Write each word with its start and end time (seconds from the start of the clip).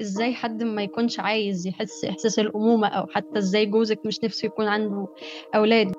إزاي 0.00 0.34
حد 0.34 0.62
ما 0.62 0.82
يكونش 0.82 1.20
عايز 1.20 1.66
يحس 1.66 2.04
إحساس 2.04 2.38
الأمومة 2.38 2.88
أو 2.88 3.06
حتى 3.06 3.38
إزاي 3.38 3.66
جوزك 3.66 4.00
مش 4.06 4.24
نفسه 4.24 4.46
يكون 4.46 4.66
عنده 4.66 5.06
أولاد؟ 5.54 5.92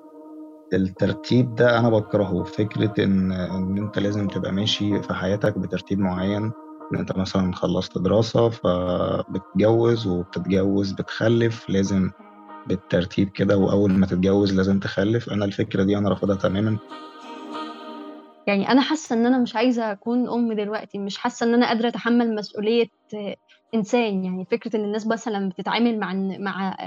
الترتيب 0.73 1.55
ده 1.55 1.79
أنا 1.79 1.89
بكرهه 1.89 2.43
فكرة 2.43 3.03
إن 3.03 3.31
إن 3.31 3.77
أنت 3.77 3.99
لازم 3.99 4.27
تبقى 4.27 4.51
ماشي 4.51 5.01
في 5.01 5.13
حياتك 5.13 5.57
بترتيب 5.57 5.99
معين 5.99 6.51
إن 6.93 6.99
أنت 6.99 7.17
مثلا 7.17 7.53
خلصت 7.53 7.97
دراسة 7.97 8.49
فبتتجوز 8.49 10.07
وبتتجوز 10.07 10.91
بتخلف 10.91 11.69
لازم 11.69 12.11
بالترتيب 12.67 13.29
كده 13.29 13.57
وأول 13.57 13.91
ما 13.91 14.05
تتجوز 14.05 14.53
لازم 14.53 14.79
تخلف. 14.79 15.29
أنا 15.29 15.45
الفكرة 15.45 15.83
دي 15.83 15.97
أنا 15.97 16.09
رافضها 16.09 16.35
تماما. 16.35 16.77
يعني 18.47 18.71
أنا 18.71 18.81
حاسة 18.81 19.15
إن 19.15 19.25
أنا 19.25 19.37
مش 19.37 19.55
عايزة 19.55 19.91
أكون 19.91 20.29
أم 20.29 20.53
دلوقتي 20.53 20.97
مش 20.97 21.17
حاسة 21.17 21.45
إن 21.45 21.53
أنا 21.53 21.67
قادرة 21.67 21.87
أتحمل 21.87 22.35
مسؤولية 22.35 22.87
إنسان. 23.75 24.25
يعني 24.25 24.45
فكرة 24.51 24.75
إن 24.75 24.83
الناس 24.83 25.07
مثلا 25.07 25.49
بتتعامل 25.49 25.99
مع 25.99 26.13
مع 26.39 26.77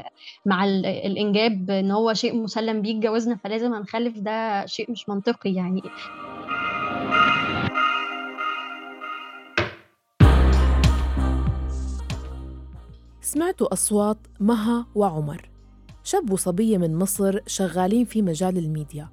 مع 0.47 0.65
الإنجاب 0.65 1.71
إن 1.71 1.91
هو 1.91 2.15
شيء 2.15 2.37
مسلم 2.37 2.83
بيه 2.83 2.99
اتجوزنا 2.99 3.37
فلازم 3.37 3.75
هنخلف 3.75 4.19
ده 4.19 4.67
شيء 4.67 4.91
مش 4.91 5.09
منطقي 5.09 5.55
يعني. 5.55 5.83
سمعتوا 13.21 13.73
أصوات 13.73 14.19
مها 14.41 14.87
وعمر 14.95 15.51
شاب 16.05 16.33
وصبية 16.33 16.79
من 16.79 16.99
مصر 16.99 17.41
شغالين 17.47 18.05
في 18.05 18.23
مجال 18.23 18.59
الميديا. 18.59 19.09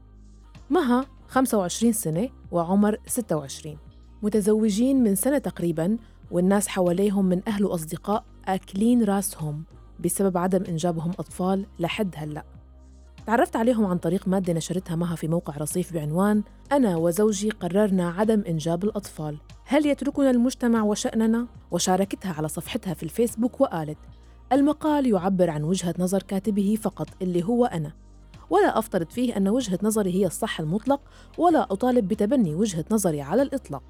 مها 0.69 1.05
25 1.29 1.93
سنة 1.93 2.29
وعمر 2.51 2.97
26 3.07 3.77
متزوجين 4.23 5.03
من 5.03 5.15
سنة 5.15 5.37
تقريباً 5.37 5.97
والناس 6.31 6.67
حواليهم 6.67 7.25
من 7.25 7.41
أهل 7.47 7.65
وأصدقاء 7.65 8.25
آكلين 8.45 9.03
راسهم 9.03 9.63
بسبب 9.99 10.37
عدم 10.37 10.63
إنجابهم 10.63 11.11
أطفال 11.11 11.65
لحد 11.79 12.15
هلأ. 12.17 12.43
تعرفت 13.27 13.55
عليهم 13.55 13.85
عن 13.85 13.97
طريق 13.97 14.27
مادة 14.27 14.53
نشرتها 14.53 14.95
مها 14.95 15.15
في 15.15 15.27
موقع 15.27 15.57
رصيف 15.57 15.93
بعنوان 15.93 16.43
أنا 16.71 16.97
وزوجي 16.97 17.49
قررنا 17.49 18.09
عدم 18.09 18.43
إنجاب 18.47 18.83
الأطفال. 18.83 19.37
هل 19.65 19.85
يتركنا 19.85 20.29
المجتمع 20.31 20.83
وشأننا؟ 20.83 21.47
وشاركتها 21.71 22.33
على 22.33 22.47
صفحتها 22.47 22.93
في 22.93 23.03
الفيسبوك 23.03 23.61
وقالت 23.61 23.97
المقال 24.51 25.05
يعبر 25.07 25.49
عن 25.49 25.63
وجهة 25.63 25.95
نظر 25.99 26.23
كاتبه 26.23 26.77
فقط 26.81 27.07
اللي 27.21 27.43
هو 27.43 27.65
أنا. 27.65 27.93
ولا 28.49 28.79
أفترض 28.79 29.09
فيه 29.09 29.37
أن 29.37 29.47
وجهة 29.47 29.79
نظري 29.83 30.15
هي 30.15 30.25
الصح 30.25 30.59
المطلق 30.59 31.01
ولا 31.37 31.63
أطالب 31.63 32.07
بتبني 32.07 32.55
وجهة 32.55 32.85
نظري 32.91 33.21
على 33.21 33.41
الإطلاق. 33.41 33.83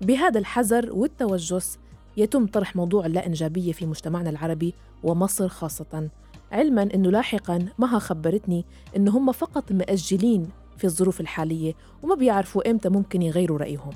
بهذا 0.00 0.38
الحذر 0.38 0.92
والتوجس 0.92 1.78
يتم 2.16 2.46
طرح 2.46 2.76
موضوع 2.76 3.06
اللا 3.06 3.26
إنجابية 3.26 3.72
في 3.72 3.86
مجتمعنا 3.86 4.30
العربي 4.30 4.74
ومصر 5.02 5.48
خاصة. 5.48 6.08
علما 6.52 6.82
أنه 6.94 7.10
لاحقا 7.10 7.66
مها 7.78 7.98
خبرتني 7.98 8.64
أنه 8.96 9.18
هم 9.18 9.32
فقط 9.32 9.72
مأجلين 9.72 10.48
في 10.78 10.84
الظروف 10.84 11.20
الحالية 11.20 11.74
وما 12.02 12.14
بيعرفوا 12.14 12.70
إمتى 12.70 12.88
ممكن 12.88 13.22
يغيروا 13.22 13.58
رأيهم. 13.58 13.92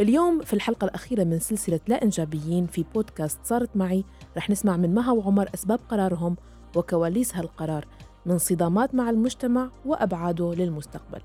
اليوم 0.00 0.40
في 0.40 0.52
الحلقة 0.52 0.84
الأخيرة 0.84 1.24
من 1.24 1.38
سلسلة 1.38 1.80
لا 1.88 2.02
إنجابيين 2.02 2.66
في 2.66 2.84
بودكاست 2.94 3.38
صارت 3.44 3.76
معي 3.76 4.04
رح 4.36 4.50
نسمع 4.50 4.76
من 4.76 4.94
مها 4.94 5.12
وعمر 5.12 5.50
أسباب 5.54 5.80
قرارهم 5.88 6.36
وكواليس 6.76 7.36
هالقرار 7.36 7.86
من 8.26 8.38
صدامات 8.38 8.94
مع 8.94 9.10
المجتمع 9.10 9.70
وأبعاده 9.86 10.54
للمستقبل. 10.54 11.20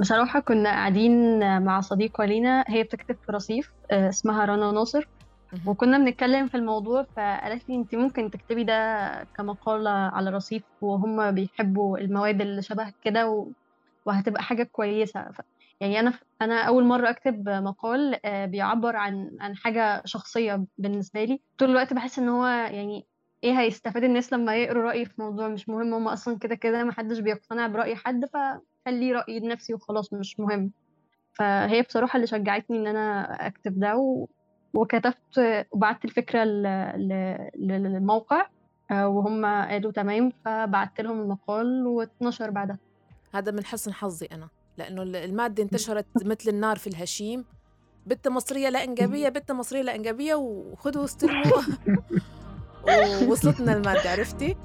بصراحة 0.00 0.40
كنا 0.40 0.70
قاعدين 0.70 1.38
مع 1.64 1.80
صديقة 1.80 2.24
لينا 2.24 2.64
هي 2.68 2.82
بتكتب 2.82 3.16
في 3.26 3.32
رصيف 3.32 3.72
آه، 3.90 4.08
اسمها 4.08 4.44
رنا 4.44 4.72
ناصر. 4.72 5.08
وكنا 5.66 5.98
بنتكلم 5.98 6.48
في 6.48 6.56
الموضوع 6.56 7.06
فقالت 7.16 7.68
لي 7.68 7.74
انت 7.76 7.94
ممكن 7.94 8.30
تكتبي 8.30 8.64
ده 8.64 8.74
كمقالة 9.36 9.90
على 9.90 10.30
رصيف 10.30 10.62
وهم 10.80 11.30
بيحبوا 11.30 11.98
المواد 11.98 12.40
اللي 12.40 12.62
شبه 12.62 12.92
كده 13.02 13.46
وهتبقى 14.06 14.42
حاجة 14.42 14.62
كويسة. 14.62 15.28
يعني 15.80 16.00
أنا 16.00 16.12
أنا 16.42 16.62
أول 16.62 16.84
مرة 16.84 17.10
أكتب 17.10 17.48
مقال 17.48 18.26
آه، 18.26 18.46
بيعبر 18.46 18.96
عن 18.96 19.30
عن 19.40 19.56
حاجة 19.56 20.02
شخصية 20.04 20.64
بالنسبة 20.78 21.24
لي. 21.24 21.40
طول 21.58 21.70
الوقت 21.70 21.92
بحس 21.92 22.18
إن 22.18 22.28
هو 22.28 22.46
يعني 22.46 23.06
إيه 23.44 23.60
هيستفاد 23.60 24.04
الناس 24.04 24.32
لما 24.32 24.56
يقروا 24.56 24.82
رأيي 24.82 25.04
في 25.04 25.12
موضوع 25.18 25.48
مش 25.48 25.68
مهم؟ 25.68 25.94
هم 25.94 26.08
أصلا 26.08 26.38
كده 26.38 26.54
كده 26.54 26.84
محدش 26.84 27.18
بيقتنع 27.18 27.66
برأي 27.66 27.96
حد 27.96 28.24
فخلي 28.24 29.12
رأيي 29.12 29.40
لنفسي 29.40 29.74
وخلاص 29.74 30.12
مش 30.12 30.40
مهم. 30.40 30.72
فهي 31.32 31.82
بصراحة 31.82 32.16
اللي 32.16 32.26
شجعتني 32.26 32.76
إن 32.78 32.86
أنا 32.86 33.22
أكتب 33.46 33.80
ده 33.80 33.96
و... 33.96 34.26
وكتبت 34.74 35.66
وبعت 35.72 36.04
الفكرة 36.04 36.44
للموقع 37.56 38.46
آه، 38.90 39.08
وهم 39.08 39.46
قالوا 39.46 39.92
تمام 39.92 40.32
فبعت 40.44 41.00
لهم 41.00 41.20
المقال 41.20 41.86
واتنشر 41.86 42.50
بعدها. 42.50 42.78
هذا 43.34 43.52
من 43.52 43.64
حسن 43.64 43.92
حظي 43.92 44.26
أنا 44.32 44.48
لأنه 44.78 45.02
المادة 45.02 45.62
انتشرت 45.62 46.06
مثل 46.24 46.50
النار 46.50 46.76
في 46.76 46.86
الهشيم. 46.86 47.44
بنت 48.06 48.28
مصرية 48.28 48.68
لا 48.68 48.84
إنجابية 48.84 49.28
بنت 49.28 49.52
مصرية 49.52 49.82
لا 49.82 49.94
إنجابية 49.94 50.34
وخذوا 50.34 51.04
استلموا 51.04 51.42
ووصلتنا 52.82 53.72
المادة 53.76 54.10
عرفتي؟ 54.10 54.56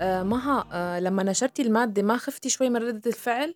آه 0.00 0.22
مها 0.22 0.64
آه 0.72 1.00
لما 1.00 1.22
نشرتي 1.22 1.62
المادة 1.62 2.02
ما 2.02 2.16
خفتي 2.16 2.48
شوي 2.48 2.68
من 2.70 2.76
ردة 2.76 3.02
الفعل؟ 3.10 3.54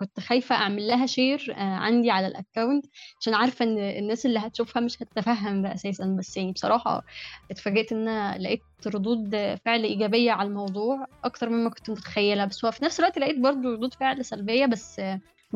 كنت 0.00 0.20
خايفة 0.20 0.54
أعمل 0.54 0.88
لها 0.88 1.06
share 1.06 1.54
آه 1.56 1.60
عندي 1.60 2.10
على 2.10 2.26
ال 2.26 2.34
account 2.34 2.86
عشان 3.20 3.34
عارفة 3.34 3.64
إن 3.64 3.78
الناس 3.78 4.26
اللي 4.26 4.38
هتشوفها 4.38 4.80
مش 4.82 5.02
هتتفهم 5.02 5.62
ده 5.62 5.74
أساسا 5.74 6.16
بس 6.18 6.36
يعني 6.36 6.52
بصراحة 6.52 7.04
اتفاجئت 7.50 7.92
إن 7.92 8.08
أنا 8.08 8.38
لقيت 8.38 8.66
ردود 8.86 9.30
فعل 9.64 9.84
إيجابية 9.84 10.32
على 10.32 10.48
الموضوع 10.48 11.06
أكتر 11.24 11.48
مما 11.48 11.70
كنت 11.70 11.90
متخيلة 11.90 12.44
بس 12.44 12.64
هو 12.64 12.70
في 12.70 12.84
نفس 12.84 13.00
الوقت 13.00 13.18
لقيت 13.18 13.38
برضو 13.38 13.72
ردود 13.72 13.94
فعل 13.94 14.24
سلبية 14.24 14.66
بس 14.66 15.00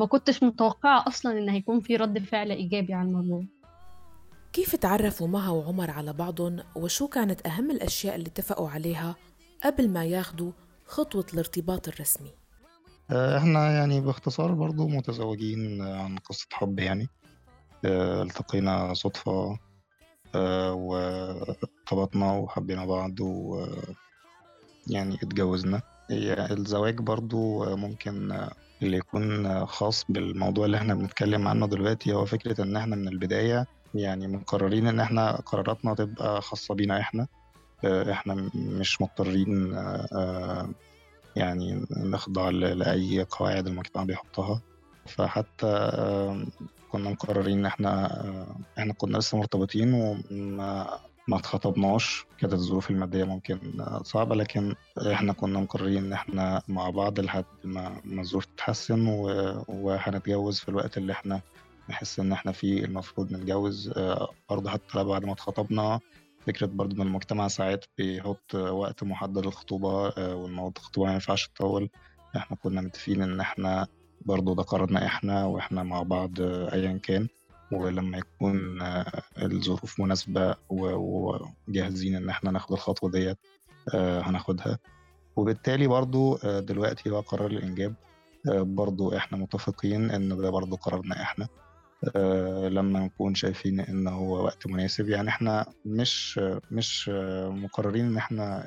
ما 0.01 0.07
كنتش 0.07 0.43
متوقعة 0.43 1.03
أصلا 1.07 1.31
إن 1.39 1.49
هيكون 1.49 1.79
في 1.79 1.95
رد 1.95 2.19
فعل 2.19 2.51
إيجابي 2.51 2.93
على 2.93 3.07
الموضوع. 3.07 3.43
كيف 4.53 4.75
تعرفوا 4.75 5.27
مها 5.27 5.49
وعمر 5.49 5.91
على 5.91 6.13
بعضهم 6.13 6.59
وشو 6.75 7.07
كانت 7.07 7.47
أهم 7.47 7.71
الأشياء 7.71 8.15
اللي 8.15 8.27
اتفقوا 8.27 8.69
عليها 8.69 9.15
قبل 9.63 9.89
ما 9.89 10.05
ياخدوا 10.05 10.51
خطوة 10.85 11.25
الارتباط 11.33 11.87
الرسمي؟ 11.87 12.31
آه، 13.11 13.37
إحنا 13.37 13.71
يعني 13.71 14.01
باختصار 14.01 14.51
برضو 14.51 14.87
متزوجين 14.87 15.81
عن 15.81 16.17
قصة 16.17 16.47
حب 16.51 16.79
يعني. 16.79 17.07
آه، 17.85 18.23
التقينا 18.23 18.93
صدفة 18.93 19.59
آه، 20.35 20.73
وارتبطنا 20.73 22.31
وحبينا 22.31 22.85
بعض 22.85 23.19
و 23.19 23.65
يعني 24.87 25.15
اتجوزنا. 25.15 25.81
هي 26.09 26.47
الزواج 26.51 26.97
برضو 26.97 27.75
ممكن 27.75 28.31
اللي 28.83 28.97
يكون 28.97 29.65
خاص 29.65 30.05
بالموضوع 30.09 30.65
اللي 30.65 30.77
إحنا 30.77 30.93
بنتكلم 30.93 31.47
عنه 31.47 31.67
دلوقتي 31.67 32.13
هو 32.13 32.25
فكرة 32.25 32.63
إن 32.63 32.75
إحنا 32.75 32.95
من 32.95 33.07
البداية 33.07 33.65
يعني 33.95 34.27
مقررين 34.27 34.87
إن 34.87 34.99
إحنا 34.99 35.35
قراراتنا 35.35 35.93
تبقى 35.93 36.41
خاصة 36.41 36.75
بينا 36.75 36.99
إحنا. 36.99 37.27
آه، 37.85 38.11
إحنا 38.11 38.49
مش 38.55 39.01
مضطرين 39.01 39.73
آه، 39.73 40.69
يعني 41.35 41.85
نخضع 41.97 42.49
لأي 42.49 43.23
قواعد 43.29 43.67
المجتمع 43.67 44.03
بيحطها. 44.03 44.61
فحتى 45.07 45.67
آه، 45.67 46.45
كنا 46.91 47.09
مقررين 47.09 47.57
إن 47.59 47.65
إحنا 47.65 48.11
إحنا 48.79 48.93
كنا 48.93 49.17
لسه 49.17 49.37
مرتبطين 49.37 49.93
وما 49.93 50.87
ما 51.31 51.37
اتخطبناش. 51.37 52.25
كانت 52.39 52.53
الظروف 52.53 52.91
المادية 52.91 53.23
ممكن 53.23 53.59
صعبة 54.03 54.35
لكن 54.35 54.75
إحنا 55.11 55.33
كنا 55.33 55.59
مقررين 55.59 55.97
إن 56.05 56.13
إحنا 56.13 56.61
مع 56.67 56.89
بعض 56.89 57.19
لحد 57.19 57.45
ما 57.63 58.01
الظروف 58.21 58.45
تتحسن 58.45 59.07
وهنتجوز 59.67 60.59
في 60.59 60.69
الوقت 60.69 60.97
اللي 60.97 61.13
إحنا 61.13 61.41
نحس 61.89 62.19
إن 62.19 62.31
إحنا 62.31 62.51
فيه 62.51 62.85
المفروض 62.85 63.31
نتجوز. 63.33 63.91
آه، 63.97 64.29
برضه 64.49 64.69
حتى 64.69 65.03
بعد 65.03 65.25
ما 65.25 65.31
اتخطبنا 65.33 65.99
فكرة 66.47 66.65
برضه 66.67 66.95
إن 66.95 67.01
المجتمع 67.07 67.47
ساعات 67.47 67.85
بيحط 67.97 68.55
وقت 68.55 69.03
محدد 69.03 69.45
للخطوبة 69.45 70.07
آه، 70.07 70.35
والموضوع 70.35 70.73
الخطوبة 70.77 71.07
ما 71.07 71.13
ينفعش 71.13 71.47
تطول. 71.47 71.89
إحنا 72.37 72.57
كنا 72.63 72.81
متفقين 72.81 73.21
إن 73.21 73.39
إحنا 73.39 73.87
برضه 74.25 74.55
ده 74.55 74.63
قرارنا 74.63 75.05
إحنا 75.05 75.45
وإحنا 75.45 75.83
مع 75.83 76.03
بعض 76.03 76.41
آه، 76.41 76.73
أيا 76.73 76.99
كان. 77.03 77.27
ولما 77.71 78.17
يكون 78.17 78.81
آه، 78.81 79.21
الظروف 79.41 79.99
مناسبة 79.99 80.55
وجاهزين 80.69 82.15
إن 82.15 82.29
إحنا 82.29 82.51
ناخد 82.51 82.71
الخطوة 82.71 83.11
ديت 83.11 83.37
آه، 83.93 84.21
هناخدها. 84.21 84.79
وبالتالي 85.35 85.87
برضو 85.87 86.35
آه، 86.35 86.59
دلوقتي 86.59 87.09
هو 87.09 87.19
قرار 87.19 87.51
الإنجاب 87.51 87.95
برضو 88.55 89.17
إحنا 89.17 89.37
متفقين 89.37 90.11
إن 90.11 90.37
ده 90.37 90.49
برضو 90.49 90.75
قرارنا 90.75 91.21
إحنا. 91.21 91.47
لما 92.67 92.99
نكون 92.99 93.35
شايفين 93.35 93.79
إن 93.79 94.07
هو 94.07 94.43
وقت 94.43 94.67
مناسب 94.67 95.09
يعني 95.09 95.29
إحنا 95.29 95.65
مش 95.85 96.39
مش 96.71 97.09
مقررين 97.49 98.05
إن 98.05 98.17
إحنا 98.17 98.65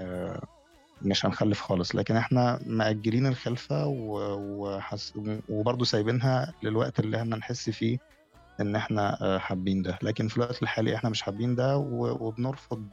مش 1.02 1.26
هنخلف 1.26 1.60
خالص 1.60 1.94
لكن 1.94 2.16
إحنا 2.16 2.60
مأجلين 2.66 3.26
الخلفة 3.26 3.86
وحس... 3.86 5.12
وبرضه 5.48 5.84
سايبينها 5.84 6.52
للوقت 6.62 7.00
اللي 7.00 7.16
إحنا 7.16 7.36
نحس 7.36 7.70
فيه 7.70 7.98
إن 8.60 8.76
إحنا 8.76 9.38
حابين 9.38 9.82
ده. 9.82 9.98
لكن 10.02 10.28
في 10.28 10.36
الوقت 10.36 10.62
الحالي 10.62 10.94
إحنا 10.94 11.10
مش 11.10 11.22
حابين 11.22 11.54
ده 11.54 11.76
وبنرفض 11.76 12.84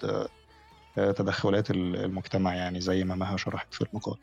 تدخلات 0.95 1.71
المجتمع 1.71 2.55
يعني 2.55 2.81
زي 2.81 3.03
ما 3.03 3.15
مها 3.15 3.37
شرحت 3.37 3.73
في 3.73 3.81
المقال. 3.81 4.15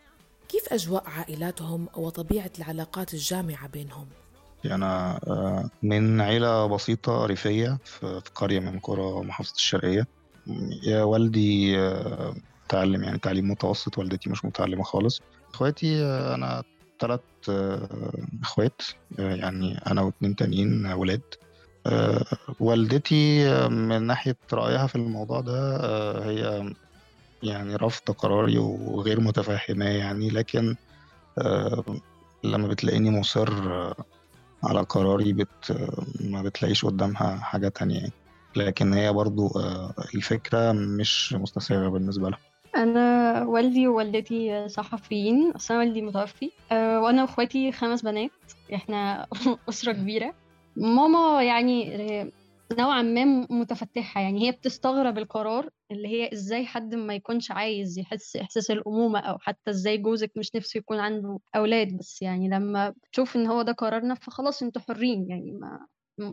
كيف 0.48 0.72
أجواء 0.72 1.04
عائلاتهم 1.06 1.88
وطبيعة 1.96 2.50
العلاقات 2.58 3.14
الجامعة 3.14 3.68
بينهم؟ 3.68 4.06
أنا 4.64 5.20
من 5.82 6.20
عيلة 6.20 6.66
بسيطة 6.66 7.26
ريفية 7.26 7.78
في 7.84 8.22
قرية 8.34 8.60
من 8.60 8.78
قرى 8.78 9.24
محافظة 9.24 9.54
الشرقية. 9.54 10.06
يا 10.82 11.02
والدي 11.02 11.76
تعلم 12.68 13.04
يعني 13.04 13.18
تعليم 13.18 13.50
متوسط 13.50 13.98
والدتي 13.98 14.30
مش 14.30 14.44
متعلمة 14.44 14.82
خالص. 14.82 15.20
إخواتي 15.54 16.04
أنا 16.04 16.62
ثلاث 17.00 17.20
اخوات 18.42 18.82
يعني 19.18 19.78
أنا 19.86 20.02
واتنين 20.02 20.36
تانيين 20.36 20.86
ولاد 20.86 21.22
والدتي 22.60 23.48
من 23.68 24.02
ناحية 24.02 24.36
رأيها 24.52 24.86
في 24.86 24.96
الموضوع 24.96 25.40
ده 25.40 25.78
هي 26.24 26.72
يعني 27.42 27.76
رافضة 27.76 28.12
قراري 28.12 28.58
وغير 28.58 29.20
متفهماه 29.20 29.88
يعني 29.88 30.30
لكن 30.30 30.76
لما 32.44 32.68
بتلاقيني 32.68 33.10
مصر 33.10 33.50
على 34.64 34.80
قراري 34.80 35.32
بت 35.32 35.88
ما 36.20 36.42
بتلاقيش 36.42 36.84
قدامها 36.84 37.36
حاجة 37.36 37.68
تانية 37.68 37.98
يعني. 37.98 38.12
لكن 38.56 38.92
هي 38.92 39.12
برضو 39.12 39.52
الفكرة 40.14 40.72
مش 40.72 41.32
مستساغة 41.32 41.88
بالنسبة 41.88 42.30
لها 42.30 42.38
أنا 42.78 43.42
والدي 43.44 43.88
ووالدتي 43.88 44.68
صحفيين 44.68 45.50
أصلا 45.50 45.78
والدي 45.78 46.02
متوفي. 46.02 46.50
وأنا 46.72 47.22
وإخواتي 47.22 47.72
خمس 47.72 48.02
بنات. 48.02 48.30
إحنا 48.74 49.26
أسرة 49.68 49.92
كبيرة. 49.92 50.34
ماما 50.76 51.42
يعني 51.42 51.94
نوعا 52.78 53.02
ما 53.02 53.46
متفتحة. 53.50 54.20
يعني 54.20 54.46
هي 54.46 54.52
بتستغرب 54.52 55.18
القرار 55.18 55.70
اللي 55.90 56.08
هي 56.08 56.32
إزاي 56.32 56.66
حد 56.66 56.94
ما 56.94 57.14
يكونش 57.14 57.50
عايز 57.50 57.98
يحس 57.98 58.36
إحساس 58.36 58.70
الأمومة 58.70 59.18
أو 59.20 59.38
حتى 59.38 59.70
إزاي 59.70 59.98
جوزك 59.98 60.30
مش 60.36 60.54
نفسه 60.54 60.78
يكون 60.78 60.98
عنده 60.98 61.38
أولاد 61.56 61.96
بس. 61.98 62.22
يعني 62.22 62.48
لما 62.48 62.90
بتشوف 62.90 63.36
إن 63.36 63.46
هو 63.46 63.62
ده 63.62 63.72
قرارنا 63.72 64.14
فخلاص 64.14 64.62
أنتوا 64.62 64.82
حرين. 64.82 65.30
يعني 65.30 65.52
ما 65.52 65.86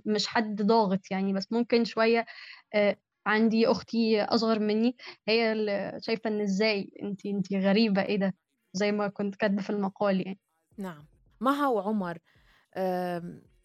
مش 0.06 0.28
حد 0.28 0.62
ضاغط 0.62 1.00
يعني. 1.12 1.34
بس 1.34 1.52
ممكن 1.52 1.84
شوية 1.86 2.26
آه 2.74 2.98
عندي 3.26 3.68
أختي 3.68 4.22
أصغر 4.22 4.60
مني 4.60 4.96
هي 5.28 5.52
اللي 5.52 6.00
شايفة 6.02 6.30
إن 6.30 6.42
إزاي 6.42 6.92
انت 7.02 7.26
انت 7.26 7.54
غريبة 7.54 8.02
إيه 8.02 8.18
ده؟ 8.18 8.34
زي 8.74 8.92
ما 8.92 9.08
كنت 9.08 9.36
كاتبة 9.36 9.62
في 9.62 9.70
المقال 9.70 10.22
يعني. 10.28 10.40
نعم. 10.78 11.06
مها 11.42 11.68
وعمر 11.68 12.18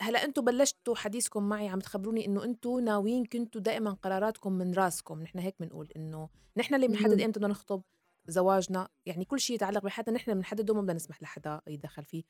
هلا 0.03 0.25
أنتم 0.25 0.45
بلشتوا 0.45 0.95
حديثكم 0.95 1.43
معي 1.49 1.69
عم 1.69 1.79
تخبروني 1.79 2.27
إنه 2.27 2.45
أنتم 2.45 2.81
ناويين 2.81 3.25
كنتوا 3.25 3.61
دائما 3.61 3.91
قراراتكم 3.91 4.53
من 4.53 4.75
راسكم؟ 4.75 5.23
نحن 5.23 5.39
هيك 5.39 5.55
بنقول 5.61 5.89
إنه 5.97 6.29
نحن 6.57 6.75
اللي 6.75 6.89
بنحدد 6.89 7.21
إمتى 7.21 7.41
بدنا 7.41 7.49
نخطب 7.49 7.83
زواجنا 8.27 8.89
يعني 9.07 9.25
كل 9.25 9.41
شيء 9.41 9.57
يتعلق 9.57 9.83
بحياتنا 9.83 10.15
نحن 10.15 10.35
بنحدده 10.35 10.73
وما 10.73 10.83
بدنا 10.83 10.95
نسمح 10.95 11.23
لحدا 11.23 11.61
يتدخل 11.67 12.05
فيه. 12.05 12.23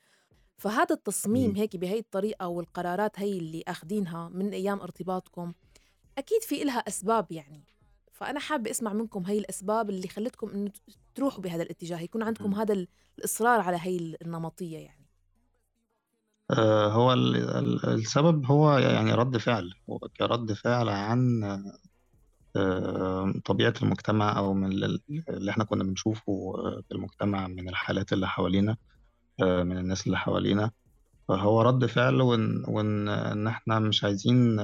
فهذا 0.57 0.95
التصميم 0.95 1.57
هيك 1.57 1.77
بهي 1.77 1.99
الطريقة 1.99 2.49
والقرارات 2.49 3.21
هي 3.21 3.39
اللي 3.39 3.63
اخذينها 3.69 4.29
من 4.29 4.53
أيام 4.53 4.81
ارتباطكم. 4.81 5.53
أكيد 6.21 6.43
في 6.43 6.63
إلها 6.63 6.79
أسباب 6.79 7.33
يعني. 7.33 7.65
فأنا 8.13 8.41
حابة 8.41 8.71
أسمع 8.71 8.93
منكم 8.93 9.23
هي 9.27 9.39
الأسباب 9.39 9.91
اللي 9.91 10.09
خلتكم 10.09 10.49
إنه 10.49 10.71
تروحوا 11.15 11.43
بهذا 11.43 11.63
الاتجاه. 11.63 12.01
يكون 12.01 12.23
عندكم 12.23 12.55
هذا 12.55 12.87
الإصرار 13.19 13.61
على 13.61 13.79
هي 13.81 14.17
النمطية 14.23 14.79
يعني. 14.79 15.07
هو 16.93 17.13
السبب 17.13 18.47
هو 18.47 18.79
يعني 18.79 19.15
رد 19.15 19.37
فعل. 19.37 19.75
هو 19.91 19.99
كرد 19.99 20.53
فعل 20.53 20.89
عن 20.89 21.41
طبيعة 23.45 23.75
المجتمع 23.83 24.39
أو 24.39 24.55
من 24.55 24.73
اللي 25.29 25.51
إحنا 25.51 25.65
كنا 25.65 25.85
بنشوفه 25.85 26.53
في 26.89 26.95
المجتمع 26.95 27.49
من 27.49 27.69
الحالات 27.69 28.13
اللي 28.13 28.29
حوالينا 28.29 28.77
من 29.41 29.79
الناس 29.79 30.07
اللي 30.07 30.19
حوالينا. 30.19 30.71
فهو 31.29 31.63
رد 31.63 31.87
فعل 31.87 32.21
وإن, 32.21 32.65
وإن 32.69 33.09
إن 33.09 33.47
إحنا 33.47 33.79
مش 33.79 34.05
عايزين 34.05 34.57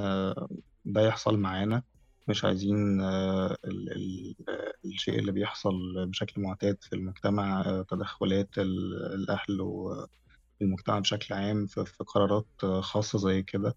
ده 0.86 1.00
يحصل 1.06 1.38
معانا. 1.38 1.82
مش 2.28 2.44
عايزين 2.44 3.00
الشيء 4.84 5.18
اللي 5.18 5.32
بيحصل 5.32 6.06
بشكل 6.06 6.40
معتاد 6.42 6.76
في 6.82 6.92
المجتمع 6.92 7.62
تدخلات 7.88 8.48
الأهل 8.58 9.60
و 9.60 10.06
المجتمع 10.62 10.98
بشكل 10.98 11.34
عام 11.34 11.66
في 11.66 12.04
قرارات 12.06 12.46
خاصة 12.80 13.18
زي 13.18 13.42
كده. 13.42 13.74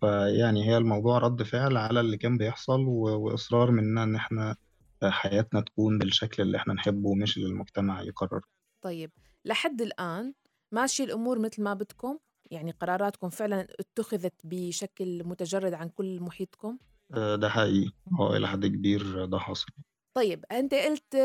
فيعني 0.00 0.68
هي 0.68 0.76
الموضوع 0.76 1.18
رد 1.18 1.42
فعل 1.42 1.76
على 1.76 2.00
اللي 2.00 2.16
كان 2.16 2.38
بيحصل 2.38 2.80
وإصرار 2.86 3.70
مننا 3.70 4.02
إن 4.02 4.14
إحنا 4.14 4.56
حياتنا 5.04 5.60
تكون 5.60 5.98
بالشكل 5.98 6.42
اللي 6.42 6.56
إحنا 6.56 6.74
نحبه 6.74 7.14
مش 7.14 7.36
اللي 7.36 7.48
المجتمع 7.48 8.02
يقرر. 8.02 8.40
طيب 8.82 9.10
لحد 9.44 9.82
الآن 9.82 10.34
ماشي 10.72 11.04
الأمور 11.04 11.38
مثل 11.38 11.62
ما 11.62 11.74
بدكم؟ 11.74 12.18
يعني 12.52 12.70
قراراتكم 12.70 13.30
فعلا 13.30 13.66
اتخذت 13.80 14.34
بشكل 14.44 15.24
متجرد 15.24 15.74
عن 15.74 15.88
كل 15.88 16.20
محيطكم؟ 16.20 16.78
ده 17.10 17.48
حقيقي. 17.48 17.92
هو 18.20 18.36
إلى 18.36 18.48
حد 18.48 18.66
كبير 18.66 19.24
ده 19.24 19.38
حصل. 19.38 19.66
طيب 20.14 20.44
أنت 20.52 20.74
قلت 20.74 21.16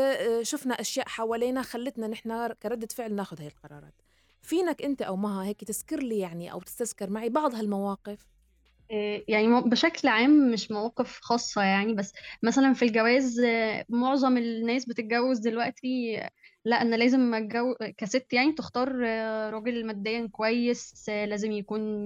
شفنا 0.42 0.74
أشياء 0.74 1.08
حوالينا 1.08 1.62
خلتنا 1.62 2.06
نحن 2.06 2.52
كردة 2.52 2.88
فعل 2.94 3.14
ناخذ 3.14 3.40
هاي 3.40 3.46
القرارات. 3.46 3.94
فينك 4.42 4.82
أنت 4.82 5.02
أو 5.02 5.16
مها 5.16 5.44
هيك 5.44 5.64
تذكر 5.64 6.02
لي 6.02 6.18
يعني 6.18 6.52
أو 6.52 6.60
تستذكر 6.60 7.10
معي 7.10 7.28
بعض 7.28 7.54
هالمواقف؟ 7.54 8.26
يعني 9.28 9.60
بشكل 9.62 10.08
عام 10.08 10.50
مش 10.52 10.70
مواقف 10.70 11.18
خاصة 11.22 11.62
يعني 11.62 11.94
بس 11.94 12.12
مثلا 12.42 12.72
في 12.72 12.84
الجواز 12.84 13.40
معظم 13.88 14.36
الناس 14.36 14.84
بتتجوز 14.86 15.38
دلوقتي 15.38 16.20
لا 16.64 16.82
أنا 16.82 16.96
لازم 16.96 17.34
أتجوز 17.34 17.76
كست 17.96 18.32
يعني 18.32 18.52
تختار 18.52 18.88
راجل 19.50 19.86
ماديا 19.86 20.28
كويس 20.32 21.04
لازم 21.08 21.52
يكون 21.52 22.04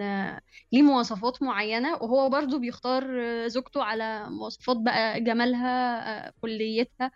ليه 0.73 0.83
مواصفات 0.83 1.43
معينة 1.43 1.95
وهو 1.95 2.29
برضو 2.31 2.59
بيختار 2.59 3.05
زوجته 3.49 3.83
على 3.85 4.27
مواصفات 4.31 4.77
بقى 4.77 5.21
جمالها 5.21 6.31
كليتها. 6.41 7.11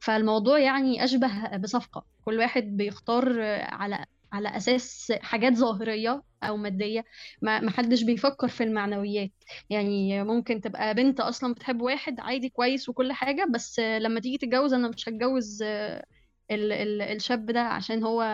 فالموضوع 0.00 0.58
يعني 0.58 1.04
أشبه 1.04 1.56
بصفقة 1.56 2.06
كل 2.24 2.38
واحد 2.38 2.62
بيختار 2.62 3.42
على 3.72 4.06
على 4.32 4.56
أساس 4.56 5.12
حاجات 5.22 5.52
ظاهرية 5.52 6.22
أو 6.42 6.56
مادية. 6.56 7.04
ما 7.42 7.70
حدش 7.70 8.02
بيفكر 8.02 8.48
في 8.48 8.64
المعنويات. 8.64 9.30
يعني 9.70 10.22
ممكن 10.24 10.60
تبقى 10.60 10.94
بنت 10.94 11.20
أصلا 11.20 11.54
بتحب 11.54 11.80
واحد 11.82 12.20
عادي 12.20 12.48
كويس 12.48 12.88
وكل 12.88 13.12
حاجة 13.12 13.44
بس 13.54 13.78
لما 13.80 14.20
تيجي 14.20 14.38
تتجوز 14.38 14.72
أنا 14.74 14.88
مش 14.88 15.08
هتجوز 15.08 15.62
ال 15.62 16.72
ال 16.72 17.02
الشاب 17.02 17.46
ده 17.46 17.60
عشان 17.60 18.04
هو 18.04 18.24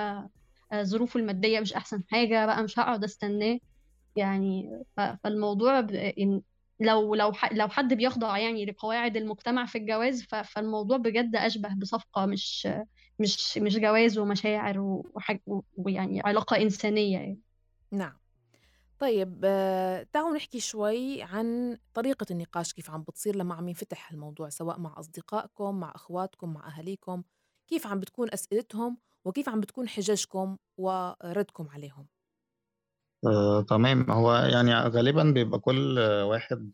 ظروفه 0.83 1.21
المادية 1.21 1.61
مش 1.61 1.73
أحسن 1.73 2.03
حاجة 2.11 2.47
بقى 2.47 2.63
مش 2.63 2.79
هقعد 2.79 3.05
أستناه. 3.05 3.59
يعني 4.17 4.71
فالموضوع 5.25 5.81
لو 6.81 7.15
لو 7.15 7.33
لو 7.53 7.69
حد 7.69 7.95
بيخضع 7.95 8.39
يعني 8.39 8.67
لقواعد 8.67 9.17
المجتمع 9.17 9.67
في 9.67 9.79
الجواز 9.79 10.23
فالموضوع 10.45 10.97
بجد 10.97 11.37
أشبه 11.37 11.75
بصفقة 11.79 12.27
مش 12.27 12.69
مش 13.19 13.59
مش 13.59 13.77
جواز 13.79 14.19
ومشاعر 14.19 14.79
وحاج 14.81 15.41
ويعني 15.77 16.21
علاقة 16.21 16.57
إنسانية 16.63 17.19
يعني. 17.19 17.41
نعم. 17.93 18.19
طيب 18.99 19.41
تعالوا 20.13 20.37
نحكي 20.37 20.61
شوي 20.61 21.23
عن 21.23 21.79
طريقة 21.95 22.27
النقاش 22.31 22.73
كيف 22.73 22.91
عم 22.91 23.03
بتصير 23.03 23.37
لما 23.37 23.55
عم 23.55 23.69
ينفتح 23.69 24.13
الموضوع 24.13 24.49
سواء 24.49 24.81
مع 24.81 25.01
أصدقائكم 25.01 25.81
مع 25.81 25.93
أخواتكم 25.95 26.53
مع 26.53 26.69
أهاليكم. 26.69 27.23
كيف 27.69 27.87
عم 27.87 28.01
بتكون 28.01 28.29
أسئلتهم 28.33 28.99
وكيف 29.25 29.49
عم 29.49 29.61
بتكون 29.61 29.89
حججكم 29.89 30.57
وردكم 30.79 31.69
عليهم؟ 31.69 32.07
آه، 33.27 33.63
تمام. 33.63 34.11
هو 34.11 34.35
يعني 34.35 34.75
غالبا 34.75 35.23
بيبقى 35.23 35.59
كل 35.59 35.99
واحد 35.99 36.73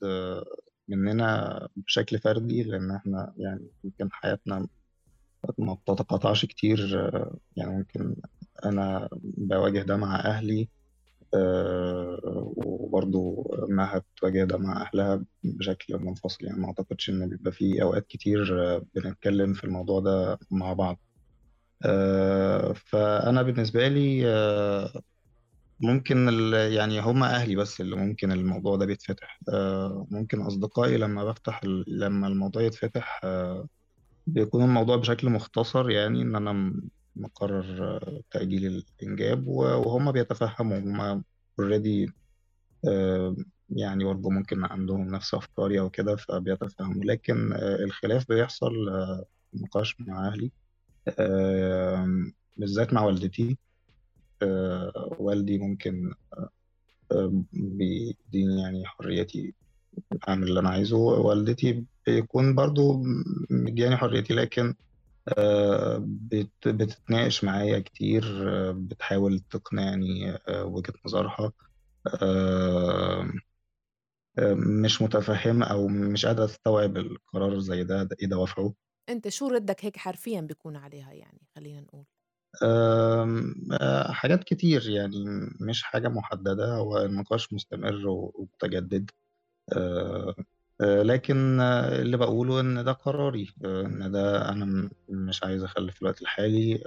مننا 0.88 1.68
بشكل 1.76 2.18
فردي 2.18 2.62
لأن 2.62 2.90
إحنا 2.90 3.34
يعني 3.36 3.70
يمكن 3.84 4.12
حياتنا 4.12 4.68
ما 5.58 5.74
بتتقاطعش 5.74 6.44
كتير 6.44 7.10
يعني 7.56 7.70
ممكن 7.78 8.16
أنا 8.64 9.08
بواجه 9.22 9.82
ده 9.82 9.96
مع 9.96 10.16
أهلي 10.16 10.68
وبرضه 12.66 13.44
ما 13.68 13.98
بتواجه 14.16 14.44
ده 14.44 14.58
مع 14.58 14.82
أهلها 14.82 15.24
بشكل 15.44 15.98
منفصل. 15.98 16.44
يعني 16.46 16.58
ما 16.60 16.66
أعتقدش 16.66 17.10
إن 17.10 17.28
بيبقى 17.28 17.52
في 17.52 17.82
أوقات 17.82 18.06
كتير 18.06 18.54
بنتكلم 18.94 19.52
في 19.54 19.64
الموضوع 19.64 20.00
ده 20.00 20.38
مع 20.50 20.72
بعض. 20.72 21.00
فأنا 22.74 23.42
بالنسبة 23.42 23.88
لي 23.88 24.24
ممكن 25.80 26.28
يعني 26.72 27.00
هما 27.00 27.26
أهلي 27.36 27.56
بس 27.56 27.80
اللي 27.80 27.96
ممكن 27.96 28.32
الموضوع 28.32 28.76
ده 28.76 28.86
بيتفتح. 28.86 29.38
ممكن 30.10 30.42
أصدقائي 30.42 30.96
لما 30.96 31.24
بفتح 31.24 31.60
لما 31.88 32.26
الموضوع 32.28 32.62
يتفتح 32.62 33.20
بيكون 34.26 34.64
الموضوع 34.64 34.96
بشكل 34.96 35.30
مختصر 35.30 35.90
يعني 35.90 36.22
إن 36.22 36.36
أنا 36.36 36.74
مقرر 37.16 38.00
تأجيل 38.30 38.84
الإنجاب 39.02 39.46
وهم 39.46 40.12
بيتفهموا 40.12 40.78
هم 40.78 41.24
اوريدي 41.58 42.12
يعني 43.68 44.04
برضه 44.04 44.30
ممكن 44.30 44.64
عندهم 44.64 45.08
نفس 45.08 45.34
أفكاري 45.34 45.80
أو 45.80 45.90
كده 45.90 46.16
فبيتفهموا. 46.16 47.04
لكن 47.04 47.52
الخلاف 47.52 48.28
بيحصل 48.28 48.72
نقاش 49.54 50.00
مع 50.00 50.28
أهلي 50.28 50.50
بالذات 52.56 52.92
مع 52.92 53.02
والدتي. 53.04 53.58
والدي 55.18 55.58
ممكن 55.58 56.14
بيديني 57.52 58.60
يعني 58.62 58.86
حريتي 58.86 59.54
أعمل 60.28 60.48
اللي 60.48 60.60
أنا 60.60 60.70
عايزه. 60.70 60.96
والدتي 60.96 61.84
بيكون 62.06 62.54
برضو 62.54 63.02
مدياني 63.50 63.96
حريتي 63.96 64.34
لكن 64.34 64.74
بتتناقش 66.66 67.44
معايا 67.44 67.78
كتير 67.78 68.24
بتحاول 68.72 69.40
تقنعني 69.40 70.38
وجهة 70.50 70.94
نظرها 71.06 71.52
مش 74.82 75.02
متفهمة 75.02 75.66
أو 75.66 75.88
مش 75.88 76.26
قادرة 76.26 76.46
تستوعب 76.46 76.96
القرار 76.96 77.58
زي 77.58 77.84
ده 77.84 78.08
إيه 78.20 78.26
دوافعه 78.26 78.74
أنت 79.08 79.28
شو 79.28 79.48
ردك 79.48 79.84
هيك 79.84 79.96
حرفيا 79.96 80.40
بيكون 80.40 80.76
عليها 80.76 81.12
يعني 81.12 81.40
خلينا 81.56 81.80
نقول؟ 81.80 82.04
حاجات 84.14 84.44
كتير 84.44 84.90
يعني 84.90 85.16
مش 85.60 85.82
حاجة 85.82 86.08
محددة. 86.08 86.74
هو 86.76 86.98
النقاش 86.98 87.52
مستمر 87.52 88.08
ومتجدد. 88.08 89.10
لكن 90.80 91.60
اللي 91.60 92.16
بقوله 92.16 92.60
إن 92.60 92.84
ده 92.84 92.92
قراري 92.92 93.48
إن 93.64 94.10
ده 94.12 94.48
أنا 94.48 94.90
مش 95.08 95.44
عايز 95.44 95.62
أخلف 95.64 95.94
في 95.94 96.02
الوقت 96.02 96.22
الحالي 96.22 96.82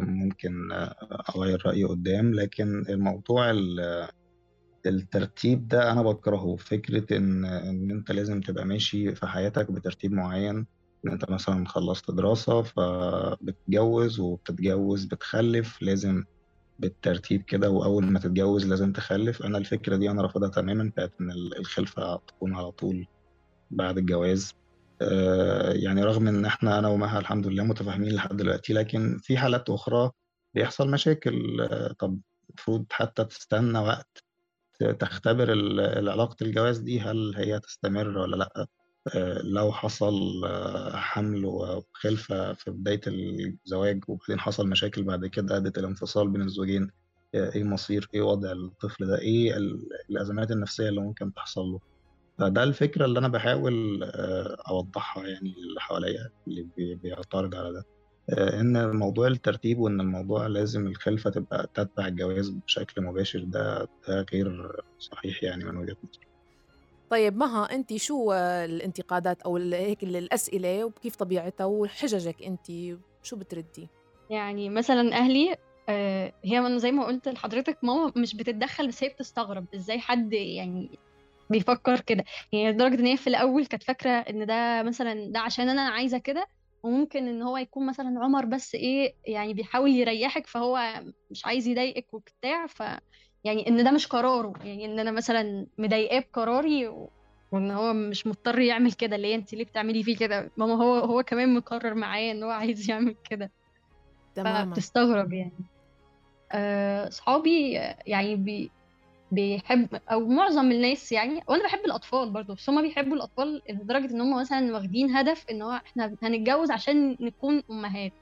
ممكن 0.00 0.72
أغير 1.36 1.66
رأيي 1.66 1.84
قدام 1.84 2.34
لكن 2.34 2.84
الموضوع 2.88 3.50
الترتيب 4.86 5.68
ده 5.68 5.92
أنا 5.92 6.02
بكرهه. 6.02 6.56
فكرة 6.56 7.16
إن 7.16 7.44
إن 7.44 7.90
أنت 7.90 8.10
لازم 8.12 8.40
تبقى 8.40 8.64
ماشي 8.64 9.14
في 9.14 9.26
حياتك 9.26 9.70
بترتيب 9.70 10.12
معين 10.12 10.66
إن 11.06 11.10
أنت 11.12 11.30
مثلا 11.30 11.66
خلصت 11.66 12.10
دراسة 12.10 12.62
فبتتجوز 12.62 14.20
وبتتجوز 14.20 15.04
بتخلف 15.04 15.82
لازم 15.82 16.24
بالترتيب 16.78 17.42
كده 17.42 17.70
وأول 17.70 18.04
ما 18.06 18.18
تتجوز 18.18 18.66
لازم 18.66 18.92
تخلف. 18.92 19.42
أنا 19.42 19.58
الفكرة 19.58 19.96
دي 19.96 20.10
أنا 20.10 20.22
رافضها 20.22 20.48
تماما 20.48 20.84
بتاعت 20.90 21.12
إن 21.20 21.30
الخلفة 21.30 22.16
تكون 22.16 22.54
على 22.54 22.70
طول 22.72 23.06
بعد 23.70 23.98
الجواز. 23.98 24.52
آه 25.02 25.72
يعني 25.72 26.02
رغم 26.04 26.28
إن 26.28 26.44
إحنا 26.44 26.78
أنا 26.78 26.88
ومها 26.88 27.18
الحمد 27.18 27.46
لله 27.46 27.64
متفاهمين 27.64 28.12
لحد 28.14 28.36
دلوقتي 28.36 28.72
لكن 28.72 29.18
في 29.22 29.38
حالات 29.38 29.70
أخرى 29.70 30.10
بيحصل 30.54 30.90
مشاكل. 30.90 31.60
آه 31.60 31.94
طب 31.98 32.20
المفروض 32.50 32.86
حتى 32.90 33.24
تستنى 33.24 33.78
وقت 33.78 34.24
تختبر 34.98 35.50
علاقة 35.98 36.36
الجواز 36.42 36.78
دي 36.78 37.00
هل 37.00 37.34
هي 37.36 37.60
تستمر 37.60 38.18
ولا 38.18 38.36
لأ؟ 38.36 38.66
لو 39.44 39.72
حصل 39.72 40.14
حمل 40.94 41.44
وخلفة 41.46 42.52
في 42.52 42.70
بداية 42.70 43.00
الزواج 43.06 44.04
وبعدين 44.08 44.40
حصل 44.40 44.68
مشاكل 44.68 45.02
بعد 45.02 45.26
كده 45.26 45.56
أدت 45.56 45.78
الانفصال 45.78 46.28
بين 46.30 46.42
الزوجين 46.42 46.90
إيه 47.34 47.64
مصير 47.64 48.08
إيه 48.14 48.22
وضع 48.22 48.52
الطفل 48.52 49.06
ده؟ 49.06 49.18
إيه 49.18 49.56
الأزمات 50.10 50.50
النفسية 50.50 50.88
اللي 50.88 51.00
ممكن 51.00 51.34
تحصل 51.34 51.60
له؟ 51.60 51.80
فده 52.38 52.62
الفكرة 52.62 53.04
اللي 53.04 53.18
أنا 53.18 53.28
بحاول 53.28 54.02
أوضحها 54.68 55.26
يعني 55.26 55.54
اللي 55.58 55.80
حواليا 55.80 56.30
اللي 56.48 56.94
بيعترض 56.94 57.54
على 57.54 57.72
ده. 57.72 57.84
إن 58.60 58.96
موضوع 58.96 59.26
الترتيب 59.28 59.78
وإن 59.78 60.00
الموضوع 60.00 60.46
لازم 60.46 60.86
الخلفة 60.86 61.30
تبقى 61.30 61.70
تتبع 61.74 62.06
الجواز 62.06 62.48
بشكل 62.50 63.02
مباشر 63.02 63.44
ده 63.44 63.88
ده 64.08 64.26
غير 64.32 64.72
صحيح 64.98 65.42
يعني 65.42 65.64
من 65.64 65.76
وجهة 65.76 65.96
نظري. 66.04 66.27
طيب 67.10 67.36
مها 67.36 67.74
انت 67.74 67.96
شو 67.96 68.32
الانتقادات 68.32 69.42
أو 69.42 69.56
هيك 69.56 70.02
الأسئلة 70.02 70.84
وكيف 70.84 71.16
طبيعتها 71.16 71.64
وحججك 71.64 72.42
انت؟ 72.42 72.66
شو 73.22 73.36
بتردي؟ 73.36 73.88
يعني 74.30 74.68
مثلا 74.68 75.12
أهلي 75.12 75.56
آه، 75.88 76.32
هي 76.44 76.78
زي 76.78 76.92
ما 76.92 77.04
قلت 77.04 77.28
لحضرتك 77.28 77.78
ماما 77.82 78.12
مش 78.16 78.36
بتتدخل 78.36 78.88
بس 78.88 79.04
هي 79.04 79.08
بتستغرب 79.08 79.66
إزاي 79.74 79.98
حد 79.98 80.32
يعني 80.32 80.98
بيفكر 81.50 82.00
كده. 82.00 82.24
يعني 82.52 82.72
لدرجة 82.72 82.94
إن 82.94 83.06
هي 83.06 83.16
في 83.16 83.26
الأول 83.26 83.66
كانت 83.66 83.82
فاكرة 83.82 84.10
إن 84.10 84.46
ده 84.46 84.82
مثلا 84.82 85.32
ده 85.32 85.40
عشان 85.40 85.68
أنا 85.68 85.82
عايزة 85.82 86.18
كده 86.18 86.46
وممكن 86.82 87.28
إن 87.28 87.42
هو 87.42 87.56
يكون 87.56 87.86
مثلا 87.86 88.24
عمر 88.24 88.44
بس 88.44 88.74
إيه 88.74 89.14
يعني 89.24 89.54
بيحاول 89.54 89.90
يريحك 89.90 90.46
فهو 90.46 91.02
مش 91.30 91.46
عايز 91.46 91.66
يضايقك 91.68 92.14
وبتاع 92.14 92.66
ف 92.66 92.82
يعني 93.44 93.68
إن 93.68 93.84
ده 93.84 93.90
مش 93.90 94.06
قراره 94.06 94.52
يعني 94.64 94.84
إن 94.84 94.98
أنا 94.98 95.10
مثلا 95.10 95.66
مضايقاه 95.78 96.18
بقراري 96.20 96.92
وإن 97.52 97.70
هو 97.70 97.92
مش 97.92 98.26
مضطر 98.26 98.58
يعمل 98.58 98.92
كده 98.92 99.16
اللي 99.16 99.34
انت 99.34 99.54
ليه 99.54 99.64
بتعملي 99.64 100.02
فيه 100.02 100.16
كده؟ 100.16 100.50
ماما 100.56 100.74
هو 100.74 100.94
هو 100.94 101.22
كمان 101.22 101.54
مقرر 101.54 101.94
معايا 101.94 102.32
إن 102.32 102.42
هو 102.42 102.50
عايز 102.50 102.80
يعمل 102.90 103.14
كده. 103.30 103.50
تماما. 104.34 104.64
فبتستغرب 104.64 105.32
يعني. 105.32 105.52
آه، 106.52 107.08
صحابي 107.08 107.72
يعني 108.06 108.36
بي 108.36 108.70
بيحب 109.32 110.00
أو 110.12 110.28
معظم 110.28 110.72
الناس 110.72 111.12
يعني 111.12 111.42
وأنا 111.48 111.64
بحب 111.64 111.78
الأطفال 111.86 112.30
برضه 112.30 112.54
بس 112.54 112.70
هم 112.70 112.82
بيحبوا 112.82 113.16
الأطفال 113.16 113.62
لدرجة 113.70 114.10
إن 114.10 114.20
هم 114.20 114.40
مثلا 114.40 114.74
واخدين 114.74 115.10
هدف 115.16 115.44
إن 115.50 115.62
هو 115.62 115.72
إحنا 115.72 116.16
هنتجوز 116.22 116.70
عشان 116.70 117.16
نكون 117.20 117.62
أمهات. 117.70 118.12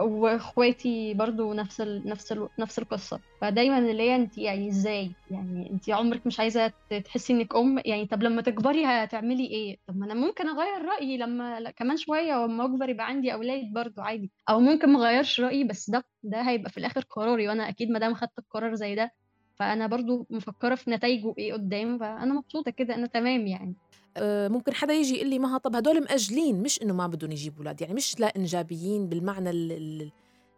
واخواتي 0.00 1.14
برضو 1.14 1.52
نفس 1.52 1.80
ال... 1.80 2.02
نفس 2.08 2.32
ال... 2.32 2.48
نفس 2.58 2.78
القصة. 2.78 3.20
فدايما 3.40 3.78
اللي 3.78 4.02
هي 4.02 4.16
انت 4.16 4.38
يعني 4.38 4.68
إزاي؟ 4.68 5.12
يعني 5.30 5.70
انت 5.70 5.90
عمرك 5.90 6.26
مش 6.26 6.40
عايزة 6.40 6.72
تحسي 7.04 7.32
انك 7.32 7.56
أم؟ 7.56 7.80
يعني 7.84 8.06
طب 8.06 8.22
لما 8.22 8.42
تكبري 8.42 8.84
هتعملي 8.84 9.46
إيه؟ 9.46 9.76
طب 9.86 9.96
ما 9.96 10.06
أنا 10.06 10.14
ممكن 10.14 10.48
أغير 10.48 10.84
رأيي 10.84 11.16
لما 11.18 11.70
كمان 11.70 11.96
شوية 11.96 12.36
وما 12.36 12.64
أكبر 12.64 12.88
يبقى 12.88 13.06
عندي 13.06 13.32
أولاد 13.32 13.72
برضو 13.72 14.00
عادي. 14.00 14.32
أو 14.48 14.60
ممكن 14.60 14.88
ما 14.92 15.00
أغيرش 15.00 15.40
رأيي 15.40 15.64
بس 15.64 15.90
ده 15.90 16.04
ده 16.22 16.40
هيبقى 16.42 16.70
في 16.70 16.78
الآخر 16.78 17.00
قراري 17.10 17.48
وأنا 17.48 17.68
أكيد 17.68 17.90
ما 17.90 17.98
دام 17.98 18.14
خدت 18.14 18.38
القرار 18.38 18.74
زي 18.74 18.94
ده 18.94 19.12
فأنا 19.60 19.86
برضو 19.86 20.26
مفكرة 20.30 20.74
في 20.74 20.90
نتائجه 20.90 21.34
إيه 21.38 21.52
قدام 21.52 21.98
فأنا 21.98 22.34
مبسوطة 22.34 22.70
كده 22.70 22.94
أنا 22.94 23.06
تمام 23.06 23.46
يعني. 23.46 23.74
آه، 24.16 24.48
ممكن 24.48 24.74
حدا 24.74 24.92
يجي 24.92 25.16
يقول 25.16 25.28
لي 25.28 25.38
مها 25.38 25.58
طب 25.58 25.76
هدول 25.76 26.00
مأجلين 26.00 26.62
مش 26.62 26.82
إنه 26.82 26.94
ما 26.94 27.06
بدهم 27.06 27.32
يجيبوا 27.32 27.58
أولاد 27.58 27.80
يعني 27.80 27.94
مش 27.94 28.20
لا 28.20 28.36
إنجابيين 28.36 29.08
بالمعنى 29.08 29.50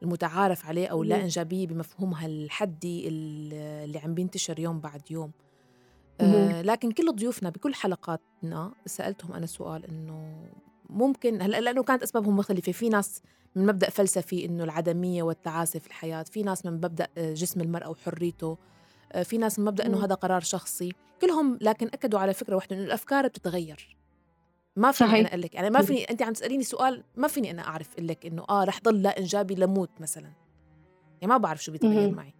المتعارف 0.03 0.67
عليه 0.67 0.87
أو 0.87 1.03
لا 1.03 1.23
إنجابية 1.23 1.67
بمفهومها 1.67 2.27
الحدي 2.27 3.09
اللي 3.09 3.99
عم 3.99 4.15
بينتشر 4.15 4.59
يوم 4.59 4.81
بعد 4.81 5.03
يوم. 5.11 5.31
آه 6.21 6.63
لكن 6.63 6.91
كل 6.91 7.13
ضيوفنا 7.13 7.51
بكل 7.51 7.75
حلقاتنا 7.75 8.73
سألتهم 8.87 9.33
أنا 9.33 9.47
سؤال 9.47 9.87
إنه 9.87 10.49
ممكن 10.91 11.43
هلأ 11.43 11.61
لأنه 11.61 11.83
كانت 11.83 12.03
أسبابهم 12.03 12.37
مختلفة 12.37 12.73
في 12.73 12.89
ناس 12.89 13.23
من 13.57 13.67
مبدأ 13.67 13.91
فلسفي 13.91 14.45
إنه 14.45 14.65
العدمية 14.65 15.23
والتعاسه 15.23 15.79
في 15.79 15.87
الحياة 15.87 16.23
في 16.23 16.43
ناس 16.43 16.67
من 16.67 16.73
مبدأ 16.73 17.09
آه، 17.19 17.35
جسم 17.35 17.61
المرأة 17.61 17.91
وحريته. 17.91 18.59
في 19.23 19.39
ناس 19.39 19.59
من 19.59 19.65
مبدأ 19.65 19.87
إنه 19.87 20.05
هذا 20.05 20.15
قرار 20.15 20.41
شخصي. 20.41 20.93
كلهم 21.21 21.59
لكن 21.61 21.87
أكدوا 21.87 22.21
على 22.21 22.35
فكرة 22.35 22.55
واحدة 22.57 22.77
إنه 22.77 22.85
الأفكار 22.85 23.27
بتتغير. 23.27 23.97
ما 24.77 24.93
فيني 24.93 25.21
أنا 25.21 25.29
أقول 25.29 25.43
لك 25.43 25.55
يعني 25.55 25.71
ما 25.71 25.83
فيني 25.83 26.05
انت 26.05 26.23
عم 26.23 26.33
تسأليني 26.33 26.63
سؤال 26.63 27.05
ما 27.17 27.29
فيني 27.29 27.51
أنا 27.51 27.63
أعرف 27.63 27.93
أقول 27.93 28.09
لك 28.09 28.27
إنه 28.27 28.45
آه 28.51 28.65
رح 28.65 28.81
ضل 28.81 29.03
لا 29.03 29.19
إنجابي 29.19 29.55
لموت 29.55 29.91
مثلا. 30.01 30.33
يعني 31.21 31.33
ما 31.33 31.37
بعرف 31.37 31.65
شو 31.65 31.73
بيتغير 31.73 32.15
معي. 32.15 32.35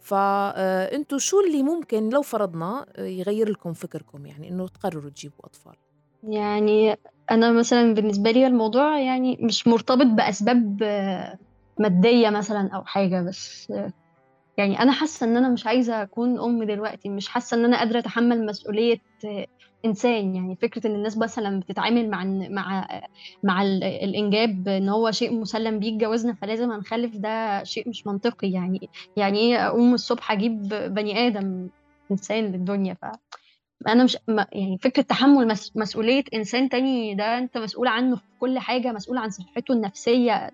فانتوا 0.00 1.18
آه، 1.18 1.20
شو 1.20 1.40
اللي 1.40 1.62
ممكن 1.62 2.08
لو 2.08 2.22
فرضنا 2.22 2.86
آه، 2.96 3.04
يغير 3.04 3.48
لكم 3.50 3.72
فكركم؟ 3.72 4.26
يعني 4.26 4.48
إنه 4.48 4.68
تقرروا 4.68 5.10
تجيبوا 5.10 5.46
أطفال. 5.46 5.74
يعني 6.22 6.96
أنا 7.30 7.52
مثلا 7.52 7.94
بالنسبة 7.94 8.30
لي 8.30 8.46
الموضوع 8.46 8.98
يعني 8.98 9.38
مش 9.40 9.66
مرتبط 9.66 10.06
بأسباب 10.06 10.82
مادية 11.78 12.30
مثلا 12.30 12.70
أو 12.74 12.84
حاجة 12.84 13.22
بس 13.22 13.72
يعني 14.58 14.80
أنا 14.82 14.92
حاسة 14.92 15.26
إن 15.26 15.36
أنا 15.36 15.48
مش 15.48 15.66
عايزة 15.66 16.02
أكون 16.02 16.40
أم 16.40 16.64
دلوقتي 16.64 17.08
مش 17.08 17.28
حاسة 17.28 17.56
إن 17.56 17.64
أنا 17.64 17.78
قادرة 17.78 17.98
أتحمل 17.98 18.46
مسؤولية 18.46 18.98
إنسان. 19.84 20.34
يعني 20.36 20.56
فكرة 20.62 20.86
إن 20.86 20.94
الناس 20.94 21.18
مثلا 21.18 21.60
بتتعامل 21.60 22.10
مع 22.10 22.24
مع 22.50 22.88
مع 23.42 23.62
الإنجاب 23.62 24.68
إن 24.68 24.88
هو 24.88 25.10
شيء 25.10 25.40
مسلم 25.40 25.78
بيه 25.78 25.96
اتجوزنا 25.96 26.34
فلازم 26.34 26.70
هنخلف 26.72 27.16
ده 27.16 27.64
شيء 27.64 27.88
مش 27.88 28.06
منطقي. 28.06 28.50
يعني 28.50 28.88
يعني 29.16 29.38
إيه 29.38 29.66
أقوم 29.66 29.94
الصبح 29.94 30.32
أجيب 30.32 30.68
بني 30.68 31.26
آدم 31.26 31.68
إنسان 32.10 32.44
للدنيا؟ 32.44 32.94
ف 32.94 33.04
أنا 33.88 34.04
مش 34.04 34.18
يعني 34.52 34.78
فكرة 34.82 35.02
تحمل 35.02 35.54
مسؤولية 35.76 36.24
إنسان 36.34 36.68
تاني 36.68 37.14
ده 37.14 37.38
أنت 37.38 37.58
مسؤول 37.58 37.88
عنه 37.88 38.16
في 38.16 38.22
كل 38.40 38.58
حاجة 38.58 38.92
مسؤول 38.92 39.18
عن 39.18 39.30
صحته 39.30 39.72
النفسية 39.72 40.50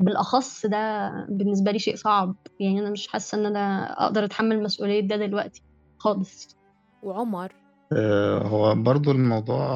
بالأخص 0.00 0.66
ده 0.66 1.10
بالنسبة 1.28 1.70
لي 1.70 1.78
شيء 1.78 1.96
صعب. 1.96 2.36
يعني 2.60 2.80
أنا 2.80 2.90
مش 2.90 3.08
حاسة 3.08 3.38
إن 3.38 3.46
أنا 3.46 3.92
أقدر 4.04 4.24
أتحمل 4.24 4.62
مسؤوليه 4.62 5.00
ده 5.00 5.16
دلوقتي 5.16 5.62
خالص. 5.98 6.56
وعمر؟ 7.02 7.52
آه، 7.92 8.38
هو 8.38 8.74
برضو 8.74 9.10
الموضوع 9.10 9.66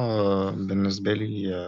بالنسبة 0.49 1.13
لي 1.13 1.67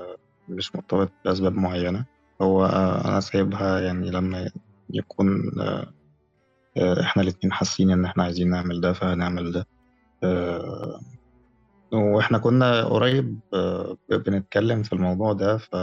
مش 0.50 0.76
مرتبط 0.76 1.12
بأسباب 1.26 1.54
معينة. 1.54 2.06
هو 2.42 2.66
أنا 3.06 3.20
سايبها 3.20 3.80
يعني 3.80 4.12
لما 4.12 4.50
يكون 4.90 5.52
إحنا 6.78 7.24
الاتنين 7.24 7.54
حاسين 7.54 7.92
إن 7.92 8.06
إحنا 8.06 8.24
عايزين 8.24 8.50
نعمل 8.50 8.82
ده 8.82 8.94
فهنعمل 8.94 9.52
ده. 9.52 9.66
وإحنا 11.94 12.38
كنا 12.38 12.84
قريب 12.84 13.40
بنتكلم 14.10 14.84
في 14.84 14.94
الموضوع 14.94 15.34
ده 15.34 15.58
ف 15.58 15.76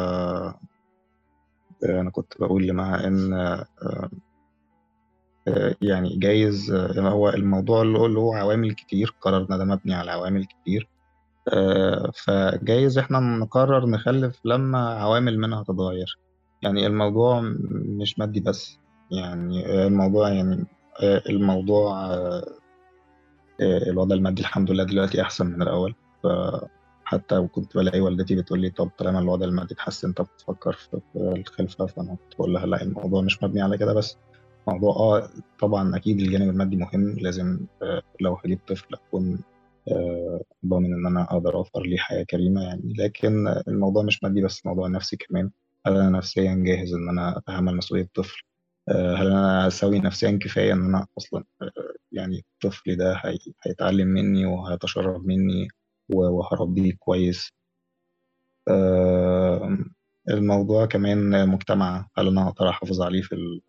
أنا 1.85 2.11
كنت 2.11 2.33
بقول 2.41 2.67
لمها 2.67 3.07
إن 3.07 3.33
يعني 5.83 6.17
جايز 6.17 6.71
هو 6.99 7.29
الموضوع 7.29 7.83
اللي 7.83 7.99
له 8.09 8.37
عوامل 8.37 8.73
كتير 8.75 9.17
قرارنا 9.21 9.57
ده 9.59 9.65
مبني 9.65 9.95
على 9.95 10.11
عوامل 10.11 10.45
كتير 10.45 10.89
فجايز 12.25 12.99
إحنا 12.99 13.21
نقرر 13.21 13.87
نخلف 13.87 14.41
لما 14.45 14.79
عوامل 14.95 15.39
منها 15.39 15.63
تتغير. 15.63 16.19
يعني 16.63 16.87
الموضوع 16.87 17.41
مش 18.01 18.19
مادي 18.19 18.41
بس 18.41 18.79
يعني 19.11 19.87
الموضوع 19.87 20.29
يعني 20.29 20.67
الموضوع 21.31 22.11
الوضع 23.61 24.15
المادي 24.17 24.43
الحمد 24.43 24.71
لله 24.71 24.85
دلوقتي 24.85 25.23
أحسن 25.23 25.47
من 25.47 25.63
الأول 25.63 25.95
فحتى 27.09 27.49
كنت 27.53 27.77
بلاقي 27.77 28.01
والدتي 28.01 28.37
بتقول 28.37 28.61
لي 28.61 28.71
طب 28.71 28.91
طالما 28.99 29.19
الوضع 29.19 29.47
المادي 29.47 29.75
اتحسن 29.75 30.13
طب 30.13 30.27
تفكر 30.39 30.73
في 30.73 31.01
الخلفة. 31.17 31.87
فأنا 31.87 32.09
كنت 32.17 32.35
بقول 32.39 32.55
لها 32.55 32.67
لا 32.67 32.83
الموضوع 32.83 33.23
مش 33.23 33.43
مبني 33.43 33.63
على 33.63 33.79
كده 33.79 33.95
بس. 33.95 34.17
موضوع 34.69 34.93
آه 34.97 35.29
طبعا 35.61 35.97
أكيد 35.97 36.21
الجانب 36.21 36.49
المادي 36.51 36.77
مهم. 36.77 37.17
لازم 37.21 37.61
لو 38.21 38.39
هجيب 38.45 38.59
طفل 38.69 38.95
أكون 38.95 39.41
ضامن 40.67 40.93
إن 40.93 41.07
أنا 41.07 41.23
أقدر 41.23 41.55
أوفر 41.55 41.83
ليه 41.83 41.99
حياة 41.99 42.23
كريمة 42.23 42.63
يعني. 42.63 42.93
لكن 42.99 43.49
الموضوع 43.69 44.03
مش 44.03 44.23
مادي 44.23 44.43
بس 44.43 44.67
موضوع 44.67 44.89
نفسي 44.89 45.17
كمان. 45.17 45.51
هل 45.87 45.97
أنا 45.97 46.11
نفسيا 46.11 46.55
جاهز 46.67 46.95
إن 46.95 47.09
أنا 47.09 47.39
أتحمل 47.39 47.77
مسؤولية 47.77 48.09
طفل؟ 48.15 48.43
هل 48.91 49.27
أنا 49.27 49.69
سوي 49.69 49.99
نفسيا 50.01 50.39
كفاية 50.43 50.73
إن 50.73 50.85
أنا 50.85 51.07
أصلا 51.19 51.45
يعني 52.13 52.45
طفلي 52.61 52.95
ده 52.95 53.13
هي... 53.25 53.39
هيتعلم 53.63 54.09
مني 54.09 54.47
وهيتشرب 54.47 55.27
مني؟ 55.27 55.69
وهربيه 56.09 56.93
كويس. 56.99 57.51
الموضوع 60.29 60.87
كمان 60.87 61.49
مجتمع 61.49 62.09
هل 62.19 62.27
أنا 62.29 62.49
أقدر 62.49 62.69
أحافظ 62.69 63.03
عليه 63.03 63.23
في 63.23 63.61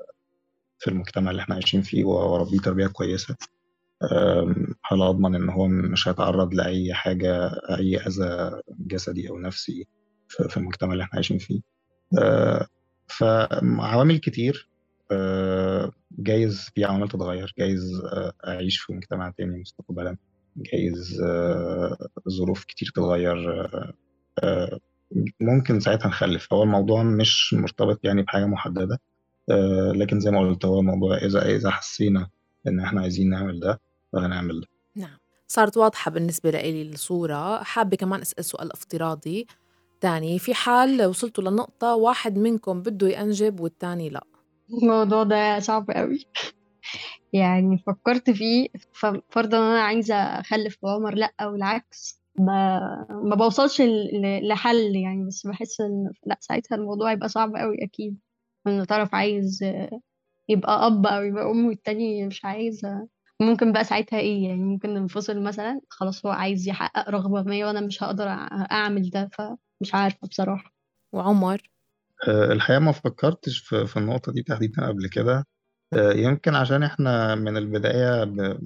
في 0.80 0.88
المجتمع 0.88 1.32
اللي 1.32 1.42
إحنا 1.42 1.56
عايشين 1.56 1.82
فيه 1.82 2.04
وأربيه 2.04 2.60
تربية 2.60 2.88
كويسة؟ 2.88 3.36
هل 4.86 5.02
أضمن 5.02 5.36
إن 5.36 5.50
هو 5.50 5.68
مش 5.68 6.08
هيتعرض 6.08 6.54
لأي 6.54 6.94
حاجة 6.94 7.48
أي 7.78 7.98
أذى 7.98 8.62
جسدي 8.70 9.30
أو 9.30 9.40
نفسي 9.40 9.88
في 10.28 10.58
المجتمع 10.58 10.94
اللي 10.94 11.04
إحنا 11.04 11.16
عايشين 11.16 11.38
فيه؟ 11.38 11.62
فعوامل 13.08 14.18
كتير 14.18 14.70
جايز 16.12 16.70
في 16.76 16.86
عوامل 16.86 17.10
تتغير 17.10 17.54
جايز 17.58 18.02
أعيش 18.48 18.80
في 18.80 18.94
مجتمع 18.94 19.30
تاني 19.30 19.60
مستقبلا. 19.60 20.18
جايز 20.62 21.22
ظروف 22.30 22.64
كتير 22.64 22.92
تتغير 22.96 23.70
ممكن 25.42 25.80
ساعتها 25.80 26.08
نخلف. 26.08 26.54
هو 26.54 26.64
الموضوع 26.64 27.04
مش 27.04 27.54
مرتبط 27.54 28.00
يعني 28.04 28.22
بحاجة 28.22 28.46
محددة 28.46 29.00
لكن 29.96 30.20
زي 30.20 30.32
ما 30.32 30.40
قلت 30.40 30.66
هو 30.66 30.80
الموضوع 30.80 31.18
إذا 31.18 31.56
إذا 31.56 31.70
حسينا 31.70 32.30
إن 32.68 32.80
إحنا 32.80 33.02
عايزين 33.02 33.30
نعمل 33.30 33.60
ده 33.60 33.82
فهنعمل 34.14 34.62
ده. 34.62 34.68
نعم. 34.96 35.18
صارت 35.48 35.78
واضحة 35.78 36.12
بالنسبة 36.12 36.52
لي 36.52 36.82
الصورة. 36.82 37.64
حابة 37.64 37.98
كمان 37.98 38.22
أسأل 38.22 38.46
سؤال 38.46 38.72
افتراضي 38.72 39.48
تاني. 40.02 40.40
في 40.40 40.54
حال 40.54 41.06
وصلتوا 41.06 41.44
لنقطة 41.44 41.96
واحد 41.96 42.38
منكم 42.38 42.82
بده 42.82 43.08
ينجب 43.08 43.60
والتاني 43.60 44.10
لا. 44.10 44.24
الموضوع 44.84 45.24
ده 45.24 45.60
صعب 45.60 45.92
قوي 45.92 46.26
يعني 47.34 47.78
فكرت 47.78 48.30
فيه 48.30 48.68
ففرضا 48.94 49.58
أنا 49.58 49.82
عايزة 49.82 50.16
أخلف 50.16 50.78
عمر 50.86 51.16
لأ 51.16 51.34
أو 51.42 51.56
العكس 51.56 52.22
ما 52.40 52.80
ما 53.10 53.36
بوصلش 53.36 53.82
لحل 54.44 54.96
يعني 54.96 55.26
بس 55.28 55.48
بحس 55.48 55.82
إن 55.82 56.12
لأ 56.26 56.38
ساعتها 56.40 56.76
الموضوع 56.76 57.12
يبقى 57.12 57.30
صعب 57.30 57.56
قوي 57.56 57.84
أكيد 57.84 58.20
إن 58.68 58.84
طرف 58.84 59.16
عايز 59.16 59.64
يبقى 60.50 60.88
أب 60.88 61.06
أو 61.06 61.24
يبقى 61.24 61.52
أم 61.52 61.66
والتاني 61.66 62.28
مش 62.28 62.46
عايز 62.46 62.82
ممكن 63.42 63.72
بقى 63.72 63.84
ساعتها 63.84 64.20
إيه 64.20 64.44
يعني 64.48 64.64
ممكن 64.64 64.94
ننفصل 64.94 65.42
مثلا 65.44 65.82
خلاص 65.90 66.26
هو 66.26 66.32
عايز 66.32 66.68
يحقق 66.68 67.10
رغبة 67.10 67.44
ما 67.44 67.66
وأنا 67.68 67.82
مش 67.82 68.04
هقدر 68.04 68.28
أعمل 68.72 69.10
ده 69.10 69.30
فمش 69.34 69.96
عارفة 69.96 70.28
بصراحة. 70.28 70.74
وعمر؟ 71.12 71.62
الحقيقة 72.28 72.80
ما 72.80 72.92
فكرتش 72.92 73.60
في, 73.60 73.86
في 73.86 73.98
النقطة 73.98 74.32
دي 74.32 74.44
تحديدا 74.44 74.88
قبل 74.88 75.10
كده. 75.10 75.46
يمكن 75.96 76.56
عشان 76.56 76.84
إحنا 76.84 77.36
من 77.36 77.58
البداية 77.58 78.24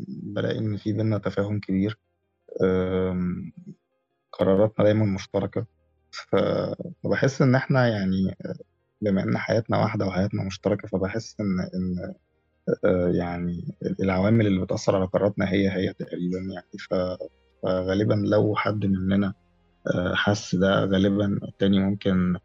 بلاقي 0.07 0.57
إن 0.57 0.77
في 0.77 0.93
بينا 0.93 1.17
تفاهم 1.17 1.59
كبير 1.59 1.99
قراراتنا 4.31 4.85
دايما 4.85 5.05
مشتركة. 5.05 5.65
فبحس 6.11 7.41
إن 7.41 7.55
إحنا 7.55 7.87
يعني 7.87 8.35
بما 9.01 9.23
إن 9.23 9.37
حياتنا 9.37 9.77
واحدة 9.77 10.05
وحياتنا 10.05 10.43
مشتركة 10.43 10.87
فبحس 10.87 11.35
إن 11.39 11.59
إن 11.73 12.13
يعني 13.15 13.77
العوامل 13.99 14.47
اللي 14.47 14.61
بتأثر 14.61 14.95
على 14.95 15.05
قراراتنا 15.05 15.49
هي 15.51 15.69
هي 15.71 15.93
تقريبا 15.93 16.37
يعني. 16.37 16.67
فغالبا 17.63 18.13
لو 18.13 18.55
حد 18.55 18.85
مننا 18.85 19.33
حس 20.13 20.55
ده 20.55 20.85
غالبا 20.85 21.39
التاني 21.43 21.79
ممكن 21.79 22.37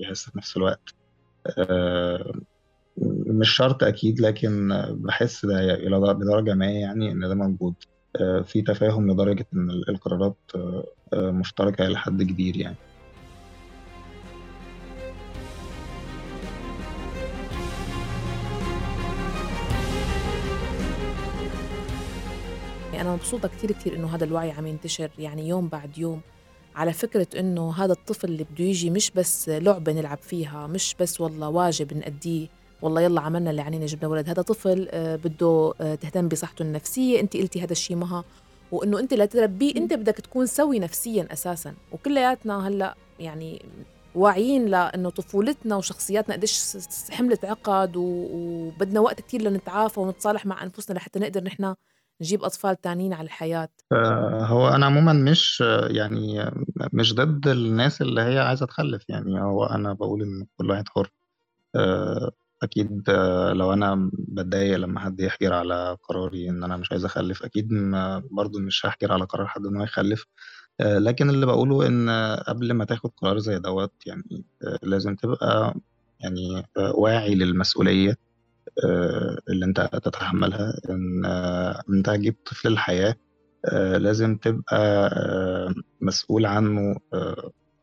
يحس 0.00 0.30
في 0.30 0.38
نفس 0.38 0.56
الوقت. 0.56 0.94
مش 3.26 3.50
شرط 3.50 3.82
أكيد 3.84 4.20
لكن 4.20 4.68
بحس 4.90 5.46
ده 5.46 6.12
بدرجة 6.12 6.54
ما 6.54 6.66
يعني 6.66 7.12
إن 7.12 7.20
ده 7.20 7.34
موجود. 7.34 7.74
في 8.44 8.62
تفاهم 8.62 9.10
لدرجة 9.10 9.46
إن 9.54 9.70
القرارات 9.70 10.36
مشتركة 11.14 11.86
إلى 11.86 11.98
حد 11.98 12.22
كبير 12.22 12.56
يعني 12.56 12.76
أنا 23.00 23.12
مبسوطة 23.12 23.48
كتير 23.48 23.72
كتير 23.72 23.96
إنه 23.96 24.14
هذا 24.14 24.24
الوعي 24.24 24.50
عم 24.50 24.66
ينتشر 24.66 25.10
يعني 25.18 25.48
يوم 25.48 25.68
بعد 25.68 25.98
يوم. 25.98 26.20
على 26.74 26.92
فكرة 26.92 27.26
إنه 27.40 27.72
هذا 27.72 27.92
الطفل 27.92 28.28
اللي 28.28 28.44
بده 28.44 28.64
يجي 28.64 28.90
مش 28.90 29.10
بس 29.10 29.48
لعبة 29.48 29.92
نلعب 29.92 30.18
فيها 30.18 30.66
مش 30.66 30.96
بس 31.00 31.20
والله 31.20 31.48
واجب 31.48 31.94
نأديه. 31.94 32.48
والله 32.82 33.00
يلا 33.00 33.20
عملنا 33.20 33.50
اللي 33.50 33.62
علينا 33.62 33.86
جبنا 33.86 34.08
ولد. 34.08 34.28
هذا 34.28 34.42
طفل 34.42 34.88
بده 35.24 35.72
تهتم 35.78 36.28
بصحته 36.28 36.62
النفسية. 36.62 37.20
أنت 37.20 37.36
قلتي 37.36 37.62
هذا 37.62 37.72
الشيء 37.72 37.96
مها 37.96 38.24
وإنه 38.72 38.98
أنت 38.98 39.14
لتربيه 39.14 39.76
أنت 39.76 39.92
بدك 39.92 40.14
تكون 40.14 40.46
سوي 40.46 40.78
نفسيا 40.78 41.28
أساسا. 41.32 41.74
وكلياتنا 41.92 42.68
هلأ 42.68 42.94
يعني 43.18 43.64
واعيين 44.14 44.66
لأنه 44.66 45.10
طفولتنا 45.10 45.76
وشخصياتنا 45.76 46.34
قديش 46.34 46.76
حملت 47.10 47.44
عقد 47.44 47.92
وبدنا 47.96 49.00
وقت 49.00 49.20
كتير 49.20 49.42
لنتعافى 49.42 50.00
ونتصالح 50.00 50.46
مع 50.46 50.62
أنفسنا 50.62 50.96
لحتى 50.96 51.18
نقدر 51.18 51.44
نحن 51.44 51.74
نجيب 52.20 52.44
أطفال 52.44 52.80
تانيين 52.80 53.12
على 53.12 53.26
الحياة. 53.26 53.68
هو 54.42 54.68
أنا 54.68 54.86
عموما 54.86 55.12
مش 55.12 55.60
يعني 55.86 56.50
مش 56.92 57.14
ضد 57.14 57.48
الناس 57.48 58.02
اللي 58.02 58.20
هي 58.20 58.38
عايزة 58.38 58.66
تخلف. 58.66 59.04
يعني 59.08 59.40
هو 59.40 59.64
أنا 59.64 59.92
بقول 59.92 60.22
إن 60.22 60.46
كل 60.58 60.70
واحد 60.70 60.84
حر. 60.88 61.10
أكيد 62.64 63.10
لو 63.52 63.72
أنا 63.72 64.10
بتضايق 64.12 64.76
لما 64.76 65.00
حد 65.00 65.20
يحجر 65.20 65.52
على 65.52 65.96
قراري 66.02 66.48
إن 66.50 66.64
أنا 66.64 66.76
مش 66.76 66.92
عايز 66.92 67.04
أخلف 67.04 67.42
أكيد 67.42 67.68
برضو 68.30 68.58
مش 68.58 68.86
هحجر 68.86 69.12
على 69.12 69.24
قرار 69.24 69.46
حد 69.46 69.66
إن 69.66 69.76
هو 69.76 69.82
يخلف. 69.82 70.26
لكن 70.80 71.30
اللي 71.30 71.46
بقوله 71.46 71.86
إن 71.86 72.10
قبل 72.48 72.72
ما 72.72 72.84
تاخد 72.84 73.10
قرار 73.16 73.38
زي 73.38 73.58
دوت 73.58 73.92
يعني 74.06 74.44
لازم 74.82 75.14
تبقى 75.16 75.74
يعني 76.20 76.62
واعي 76.94 77.34
للمسؤولية 77.34 78.16
اللي 79.50 79.64
أنت 79.66 79.80
تتحملها. 79.92 80.74
إن 80.90 81.24
أنت 81.90 82.08
هتجيب 82.08 82.36
طفل 82.46 82.68
الحياة 82.68 83.14
لازم 83.96 84.36
تبقى 84.36 85.10
مسؤول 86.00 86.46
عنه 86.46 86.96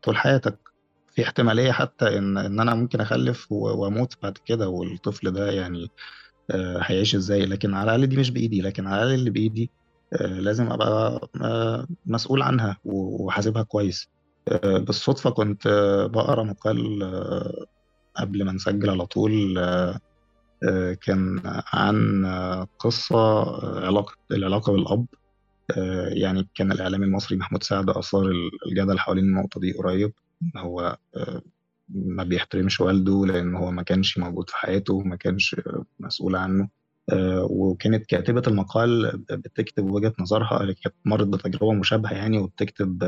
طول 0.03 0.17
حياتك. 0.17 0.70
في 1.15 1.23
احتمالية 1.23 1.71
حتى 1.71 2.17
إن 2.17 2.37
إن 2.37 2.59
أنا 2.59 2.75
ممكن 2.75 3.01
أخلف 3.01 3.51
وأموت 3.51 4.13
بعد 4.23 4.37
كده 4.45 4.69
والطفل 4.69 5.31
ده 5.31 5.51
يعني 5.51 5.91
هيعيش 6.81 7.15
إزاي؟ 7.15 7.45
لكن 7.45 7.73
على 7.73 7.95
الأقل 7.95 8.07
دي 8.07 8.17
مش 8.17 8.31
بإيدي. 8.31 8.61
لكن 8.61 8.87
على 8.87 9.03
الأقل 9.03 9.13
اللي 9.13 9.29
بإيدي 9.29 9.69
لازم 10.21 10.71
أبقى 10.71 11.27
مسؤول 12.05 12.41
عنها 12.41 12.77
وحاسبها 12.85 13.63
كويس. 13.63 14.07
بالصدفة 14.63 15.29
كنت 15.29 15.67
بقرأ 16.13 16.43
مقال 16.43 16.99
قبل 18.17 18.43
ما 18.45 18.51
نسجل 18.51 18.89
على 18.89 19.05
طول 19.05 19.59
كان 21.01 21.41
عن 21.73 22.25
قصة 22.79 23.43
علاقة 23.85 24.13
العلاقة 24.31 24.73
بالأب. 24.73 25.05
يعني 26.07 26.47
كان 26.55 26.71
الإعلامي 26.71 27.05
المصري 27.05 27.37
محمود 27.37 27.63
سعد 27.63 27.89
أثار 27.89 28.31
الجدل 28.67 28.99
حوالين 28.99 29.23
النقطة 29.23 29.59
دي 29.59 29.71
قريب. 29.73 30.13
هو 30.57 30.97
آه، 31.15 31.41
ما 31.89 32.23
بيحترمش 32.23 32.81
والده 32.81 33.25
لأن 33.25 33.55
هو 33.55 33.71
ما 33.71 33.83
كانش 33.83 34.17
موجود 34.17 34.49
في 34.49 34.57
حياته 34.57 34.93
وما 34.93 35.15
كانش 35.15 35.55
مسؤول 35.99 36.35
عنه. 36.35 36.69
آه، 37.13 37.47
وكانت 37.49 38.05
كاتبة 38.05 38.43
المقال 38.47 39.17
بتكتب 39.31 39.91
وجهة 39.91 40.13
نظرها 40.19 40.61
اللي 40.61 40.73
كانت 40.73 40.95
مرت 41.05 41.27
بتجربة 41.27 41.73
مشابهة 41.73 42.13
يعني 42.13 42.37
وبتكتب 42.37 43.03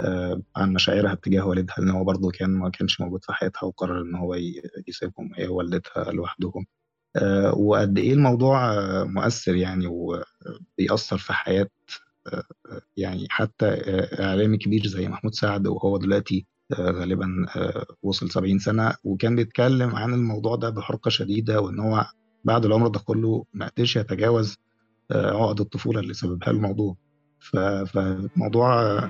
آه، 0.00 0.42
عن 0.56 0.72
مشاعرها 0.72 1.14
تجاه 1.14 1.46
والدها 1.46 1.78
إن 1.78 1.90
هو 1.90 2.04
برضه 2.04 2.30
كان 2.30 2.50
ما 2.50 2.70
كانش 2.70 3.00
موجود 3.00 3.24
في 3.24 3.32
حياتها 3.32 3.66
وقرر 3.66 4.02
إن 4.02 4.14
هو 4.14 4.34
يسيبهم 4.88 5.30
هي 5.36 5.48
ووالدتها 5.48 6.12
لوحدهم. 6.12 6.66
وقد 7.56 7.98
إيه 7.98 8.12
الموضوع 8.12 8.74
مؤثر 9.04 9.54
يعني 9.56 9.86
وبيأثر 9.86 11.18
في 11.18 11.32
حياة 11.32 11.68
يعني 12.96 13.26
حتى 13.30 13.66
إعلامي 14.20 14.56
كبير 14.58 14.86
زي 14.86 15.08
محمود 15.08 15.34
سعد 15.34 15.66
وهو 15.66 15.98
دلوقتي 15.98 16.46
غالبا 16.72 17.46
وصل 18.02 18.30
70 18.30 18.58
سنة 18.58 18.94
وكان 19.04 19.36
بيتكلم 19.36 19.96
عن 19.96 20.14
الموضوع 20.14 20.56
ده 20.56 20.70
بحرقة 20.70 21.08
شديدة 21.08 21.60
وإن 21.60 21.78
هو 21.80 22.06
بعد 22.44 22.64
العمر 22.64 22.88
ده 22.88 23.00
كله 23.00 23.44
ما 23.52 23.68
قدرش 23.68 23.96
يتجاوز 23.96 24.56
عقد 25.12 25.60
الطفولة 25.60 26.00
اللي 26.00 26.14
سببها 26.14 26.50
الموضوع. 26.50 26.96
فالموضوع 27.86 29.00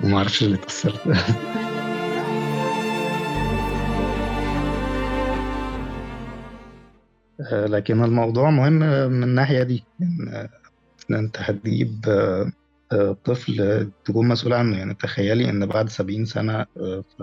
ما 0.00 0.16
أعرفش 0.16 0.42
اللي 0.42 0.54
اتأثرت. 0.56 1.00
لكن 7.52 8.04
الموضوع 8.04 8.50
مهم 8.50 8.72
من 9.12 9.22
الناحية 9.22 9.62
دي 9.62 9.84
إن 11.10 11.14
أنت 11.14 11.36
هتجيب 11.38 12.04
طفل 13.24 13.90
تكون 14.04 14.28
مسؤول 14.28 14.52
عنه. 14.52 14.76
يعني 14.78 14.94
تخيلي 14.94 15.50
إن 15.50 15.66
بعد 15.66 15.88
سبعين 15.88 16.24
سنة 16.24 16.66
ف 17.18 17.22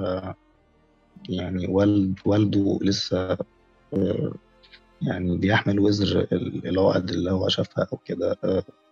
يعني 1.29 1.67
والد 1.67 2.19
والده 2.25 2.79
لسه 2.81 3.37
يعني 5.01 5.37
بيحمل 5.37 5.79
وزر 5.79 6.27
العقد 6.65 7.09
اللي 7.09 7.31
هو 7.31 7.47
شافها 7.49 7.87
أو 7.93 7.97
كده 8.05 8.37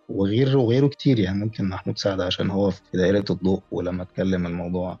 وغير 0.08 0.58
وغيره 0.58 0.86
كتير. 0.86 1.18
يعني 1.18 1.38
ممكن 1.38 1.64
محمود 1.68 1.98
سعد 1.98 2.20
عشان 2.20 2.50
هو 2.50 2.70
في 2.70 2.80
دائرة 2.94 3.24
الضوء 3.30 3.60
ولما 3.70 4.02
اتكلم 4.02 4.46
الموضوع 4.46 4.98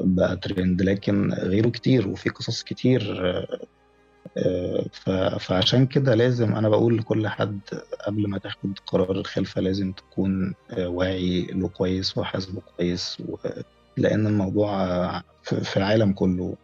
بقى 0.00 0.36
ترند 0.36 0.82
لكن 0.82 1.32
غيره 1.32 1.68
كتير 1.68 2.08
وفي 2.08 2.28
قصص 2.30 2.62
كتير 2.62 3.22
فعشان 5.40 5.86
كده 5.86 6.14
لازم 6.14 6.54
أنا 6.54 6.68
بقول 6.68 6.98
لكل 6.98 7.28
حد 7.28 7.60
قبل 8.06 8.28
ما 8.28 8.38
تاخد 8.38 8.78
قرار 8.86 9.10
الخلفة 9.12 9.60
لازم 9.60 9.92
تكون 9.92 10.54
واعي 10.78 11.42
له 11.46 11.68
كويس 11.68 12.18
وحاسبه 12.18 12.60
كويس 12.76 13.22
لأن 13.96 14.26
الموضوع 14.26 14.88
في 15.42 15.76
العالم 15.76 16.12
كله 16.12 16.56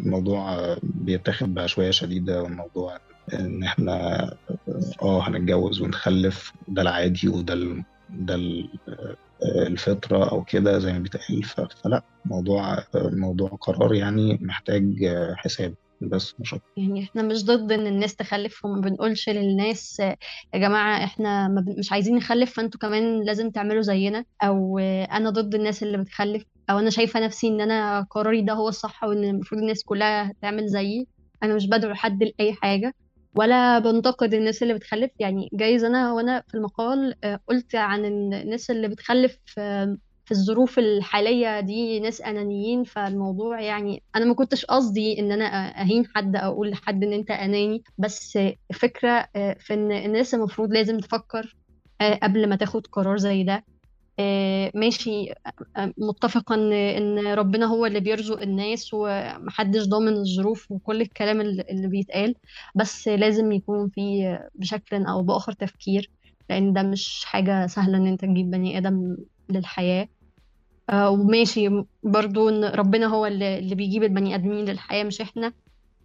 الموضوع 0.00 0.76
بيتاخد 0.82 1.54
بعشوائية 1.54 1.90
شديدة 1.90 2.42
والموضوع 2.42 2.98
إن 3.34 3.62
إحنا 3.62 4.22
آه 5.02 5.28
هنتجوز 5.28 5.80
ونخلف 5.80 6.52
ده 6.68 6.82
العادي 6.82 7.28
وده 7.28 7.54
ال 7.54 7.84
ده 8.10 8.34
ال 8.34 8.68
الفطرة 9.42 10.30
أو 10.30 10.44
كده 10.44 10.78
زي 10.78 10.92
ما 10.92 10.98
بيتقال 10.98 11.42
فلا 11.84 12.02
موضوع 12.24 12.78
موضوع 12.94 13.48
قرار 13.48 13.94
يعني 13.94 14.38
محتاج 14.42 14.84
حساب. 15.36 15.74
بس 16.00 16.34
مش 16.40 16.54
أكتر. 16.54 16.66
يعني 16.76 17.02
إحنا 17.02 17.22
مش 17.22 17.44
ضد 17.44 17.72
إن 17.72 17.86
الناس 17.86 18.16
تخلف 18.16 18.64
وما 18.64 18.80
بنقولش 18.80 19.28
للناس 19.28 20.00
يا 20.00 20.16
جماعة 20.54 21.04
إحنا 21.04 21.48
مش 21.78 21.92
عايزين 21.92 22.16
نخلف 22.16 22.52
فأنتوا 22.54 22.80
كمان 22.80 23.24
لازم 23.24 23.50
تعملوا 23.50 23.82
زينا. 23.82 24.24
أو 24.42 24.78
أنا 24.78 25.30
ضد 25.30 25.54
الناس 25.54 25.82
اللي 25.82 25.98
بتخلف 25.98 26.44
أو 26.70 26.78
أنا 26.78 26.90
شايفة 26.90 27.20
نفسي 27.20 27.48
إن 27.48 27.60
أنا 27.60 28.06
قراري 28.10 28.42
ده 28.42 28.52
هو 28.52 28.68
الصح 28.68 29.04
وإن 29.04 29.24
المفروض 29.24 29.60
الناس 29.60 29.84
كلها 29.84 30.32
تعمل 30.42 30.66
زيي. 30.68 31.06
أنا 31.42 31.54
مش 31.54 31.66
بدعو 31.68 31.94
حد 31.94 32.22
لأي 32.22 32.52
حاجة 32.52 32.94
ولا 33.34 33.78
بنتقد 33.78 34.34
الناس 34.34 34.62
اللي 34.62 34.74
بتخلف. 34.74 35.10
يعني 35.18 35.48
جايز 35.52 35.84
أنا 35.84 36.12
وأنا 36.12 36.42
في 36.48 36.54
المقال 36.54 37.14
آه، 37.24 37.40
قلت 37.48 37.74
عن 37.74 38.04
الناس 38.04 38.70
اللي 38.70 38.88
بتخلف 38.88 39.38
آه، 39.58 39.96
في 40.28 40.34
الظروف 40.34 40.78
الحالية 40.78 41.60
دي 41.60 42.00
ناس 42.00 42.20
أنانيين 42.20 42.84
فالموضوع 42.84 43.60
يعني 43.60 44.02
أنا 44.16 44.24
ما 44.24 44.34
كنتش 44.34 44.64
قصدي 44.64 45.18
إن 45.20 45.32
أنا 45.32 45.80
أهين 45.82 46.04
حد 46.16 46.36
أو 46.36 46.52
أقول 46.52 46.70
لحد 46.70 47.04
إن 47.04 47.12
أنت 47.12 47.30
أناني 47.30 47.82
بس 47.98 48.38
الفكرة 48.70 49.28
آه، 49.36 49.56
في 49.60 49.74
إن 49.74 49.92
الناس 49.92 50.34
المفروض 50.34 50.72
لازم 50.72 50.98
تفكر 50.98 51.56
آه، 52.00 52.14
قبل 52.14 52.48
ما 52.48 52.56
تاخد 52.56 52.86
قرار 52.86 53.16
زي 53.16 53.42
ده. 53.44 53.64
آه، 54.18 54.70
ماشي 54.74 55.32
إن 56.50 56.72
إن 56.72 57.26
ربنا 57.34 57.66
هو 57.66 57.86
اللي 57.86 58.00
بيرزق 58.00 58.42
الناس 58.42 58.90
ومحدش 58.94 59.84
ضامن 59.88 60.12
الظروف 60.12 60.70
وكل 60.70 61.00
الكلام 61.00 61.40
اللي 61.40 61.88
بيتقال 61.88 62.34
بس 62.74 63.08
لازم 63.08 63.52
يكون 63.52 63.88
في 63.88 64.38
بشكل 64.54 65.06
أو 65.06 65.22
بآخر 65.22 65.52
تفكير 65.52 66.10
لأن 66.50 66.72
ده 66.72 66.82
مش 66.82 67.24
حاجة 67.26 67.66
سهلة 67.66 67.98
إن 67.98 68.06
أنت 68.06 68.20
تجيب 68.20 68.50
بني 68.50 68.78
آدم 68.78 69.16
للحياة. 69.50 70.08
آه، 70.90 71.10
وماشي. 71.10 71.68
برضو 72.02 72.48
إن 72.48 72.64
ربنا 72.64 73.06
هو 73.06 73.26
اللي 73.26 73.58
اللي 73.58 73.74
بيجيب 73.74 74.02
البني 74.02 74.34
آدمين 74.34 74.64
للحياة 74.64 75.04
مش 75.04 75.20
إحنا. 75.20 75.52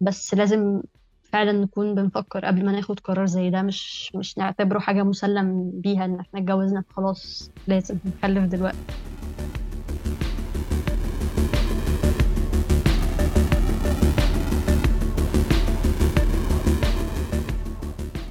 بس 0.00 0.34
لازم 0.34 0.82
فعلا 1.24 1.52
نكون 1.52 1.94
بنفكر 1.94 2.44
قبل 2.44 2.64
ما 2.64 2.72
ناخد 2.72 3.00
قرار 3.00 3.26
زي 3.26 3.50
ده. 3.50 3.62
مش 3.62 4.10
مش 4.14 4.38
نعتبره 4.38 4.78
حاجة 4.78 5.02
مسلم 5.02 5.70
بيها 5.74 6.04
إن 6.04 6.20
إحنا 6.20 6.40
اتجوزنا. 6.40 6.84
خلاص 6.90 7.50
لازم 7.66 7.96
نخلف 8.06 8.44
دلوقتي. 8.44 8.78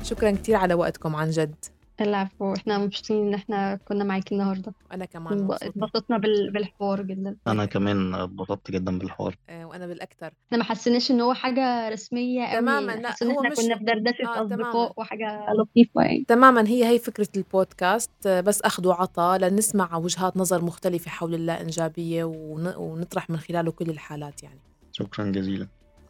شكرا 0.03 0.31
كتير 0.31 0.55
على 0.55 0.73
وقتكم 0.73 1.15
عن 1.15 1.29
جد. 1.29 1.55
العفو 2.01 2.53
إحنا 2.53 2.77
مبسوطين 2.77 3.27
إن 3.27 3.33
إحنا 3.33 3.75
كنا 3.87 4.03
معاكي 4.03 4.35
النهاردة. 4.35 4.73
وأنا 4.91 5.05
كمان 5.05 5.43
مبسوطة. 5.43 5.67
اتبسطنا 5.67 6.17
بال- 6.17 6.51
بالحوار 6.51 7.01
جدا. 7.01 7.35
أنا 7.47 7.65
كمان 7.65 8.15
اتبسطت 8.15 8.71
جدا 8.71 8.97
بالحوار. 8.99 9.35
آه، 9.49 9.65
وأنا 9.65 9.87
بالأكثر 9.87 10.25
إحنا 10.47 10.57
ما 10.57 10.63
حسيناش 10.63 11.11
إن 11.11 11.21
هو 11.21 11.33
حاجة 11.33 11.89
رسمية 11.89 12.45
قوي 12.45 12.59
تماما. 12.61 12.91
لا 12.91 13.09
حاسين 13.09 13.27
إن 13.29 13.33
هو 13.35 13.41
إحنا 13.41 13.51
مش 13.51 13.57
كنا 13.57 13.77
في 13.77 13.83
دردشة 13.83 14.21
آه 14.29 14.35
تماما. 14.47 14.63
أصدقاء 14.69 14.93
وحاجة 14.97 15.45
لطيفة 15.59 16.01
يعني. 16.01 16.25
تماما. 16.27 16.67
هي 16.67 16.85
هي 16.85 16.99
فكرة 16.99 17.27
البودكاست 17.37 18.11
آه، 18.27 18.41
بس 18.41 18.61
أخذ 18.61 18.87
وعطاء 18.87 19.39
لنسمع 19.39 19.95
وجهات 19.97 20.37
نظر 20.37 20.63
مختلفة 20.63 21.11
حول 21.11 21.33
اللا 21.35 21.61
إنجابية 21.61 22.23
ون- 22.23 22.75
ونطرح 22.77 23.29
من 23.29 23.37
خلاله 23.37 23.71
كل 23.71 23.89
الحالات 23.89 24.43
يعني. 24.43 24.59
شكرا 24.91 25.25
جزيلا. 25.25 25.67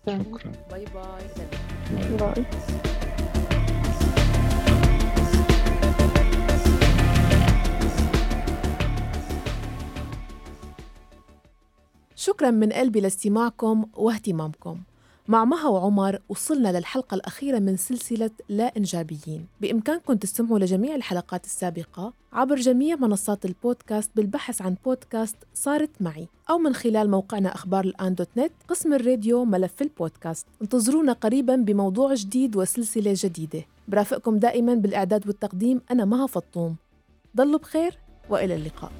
شكرا. 0.07 0.51
bye 0.71 0.85
bye. 0.85 2.17
bye. 2.17 2.45
شكرا 12.23 12.51
من 12.51 12.71
قلبي 12.71 13.01
لاستماعكم 13.01 13.85
واهتمامكم. 13.93 14.79
مع 15.27 15.45
مها 15.45 15.67
وعمر 15.67 16.19
وصلنا 16.29 16.77
للحلقة 16.77 17.15
الأخيرة 17.15 17.59
من 17.59 17.77
سلسلة 17.77 18.29
لا 18.49 18.77
إنجابيين. 18.77 19.47
بإمكانكم 19.61 20.13
تستمعوا 20.13 20.59
لجميع 20.59 20.95
الحلقات 20.95 21.45
السابقة 21.45 22.13
عبر 22.33 22.55
جميع 22.55 22.95
منصات 22.95 23.45
البودكاست 23.45 24.11
بالبحث 24.15 24.61
عن 24.61 24.75
بودكاست 24.85 25.35
صارت 25.53 25.89
معي 25.99 26.27
أو 26.49 26.57
من 26.57 26.73
خلال 26.73 27.11
موقعنا 27.11 27.55
أخبار 27.55 27.85
الآن 27.85 28.15
دوت 28.15 28.29
نت 28.37 28.51
قسم 28.67 28.93
الراديو 28.93 29.45
ملف 29.45 29.81
البودكاست. 29.81 30.47
انتظرونا 30.61 31.13
قريبا 31.13 31.55
بموضوع 31.55 32.13
جديد 32.13 32.55
وسلسلة 32.55 33.13
جديدة. 33.17 33.65
برافقكم 33.87 34.39
دائما 34.39 34.73
بالإعداد 34.73 35.27
والتقديم 35.27 35.81
أنا 35.91 36.05
مها 36.05 36.27
فطوم. 36.27 36.75
ضلوا 37.37 37.59
بخير 37.59 37.97
وإلى 38.29 38.55
اللقاء. 38.55 38.91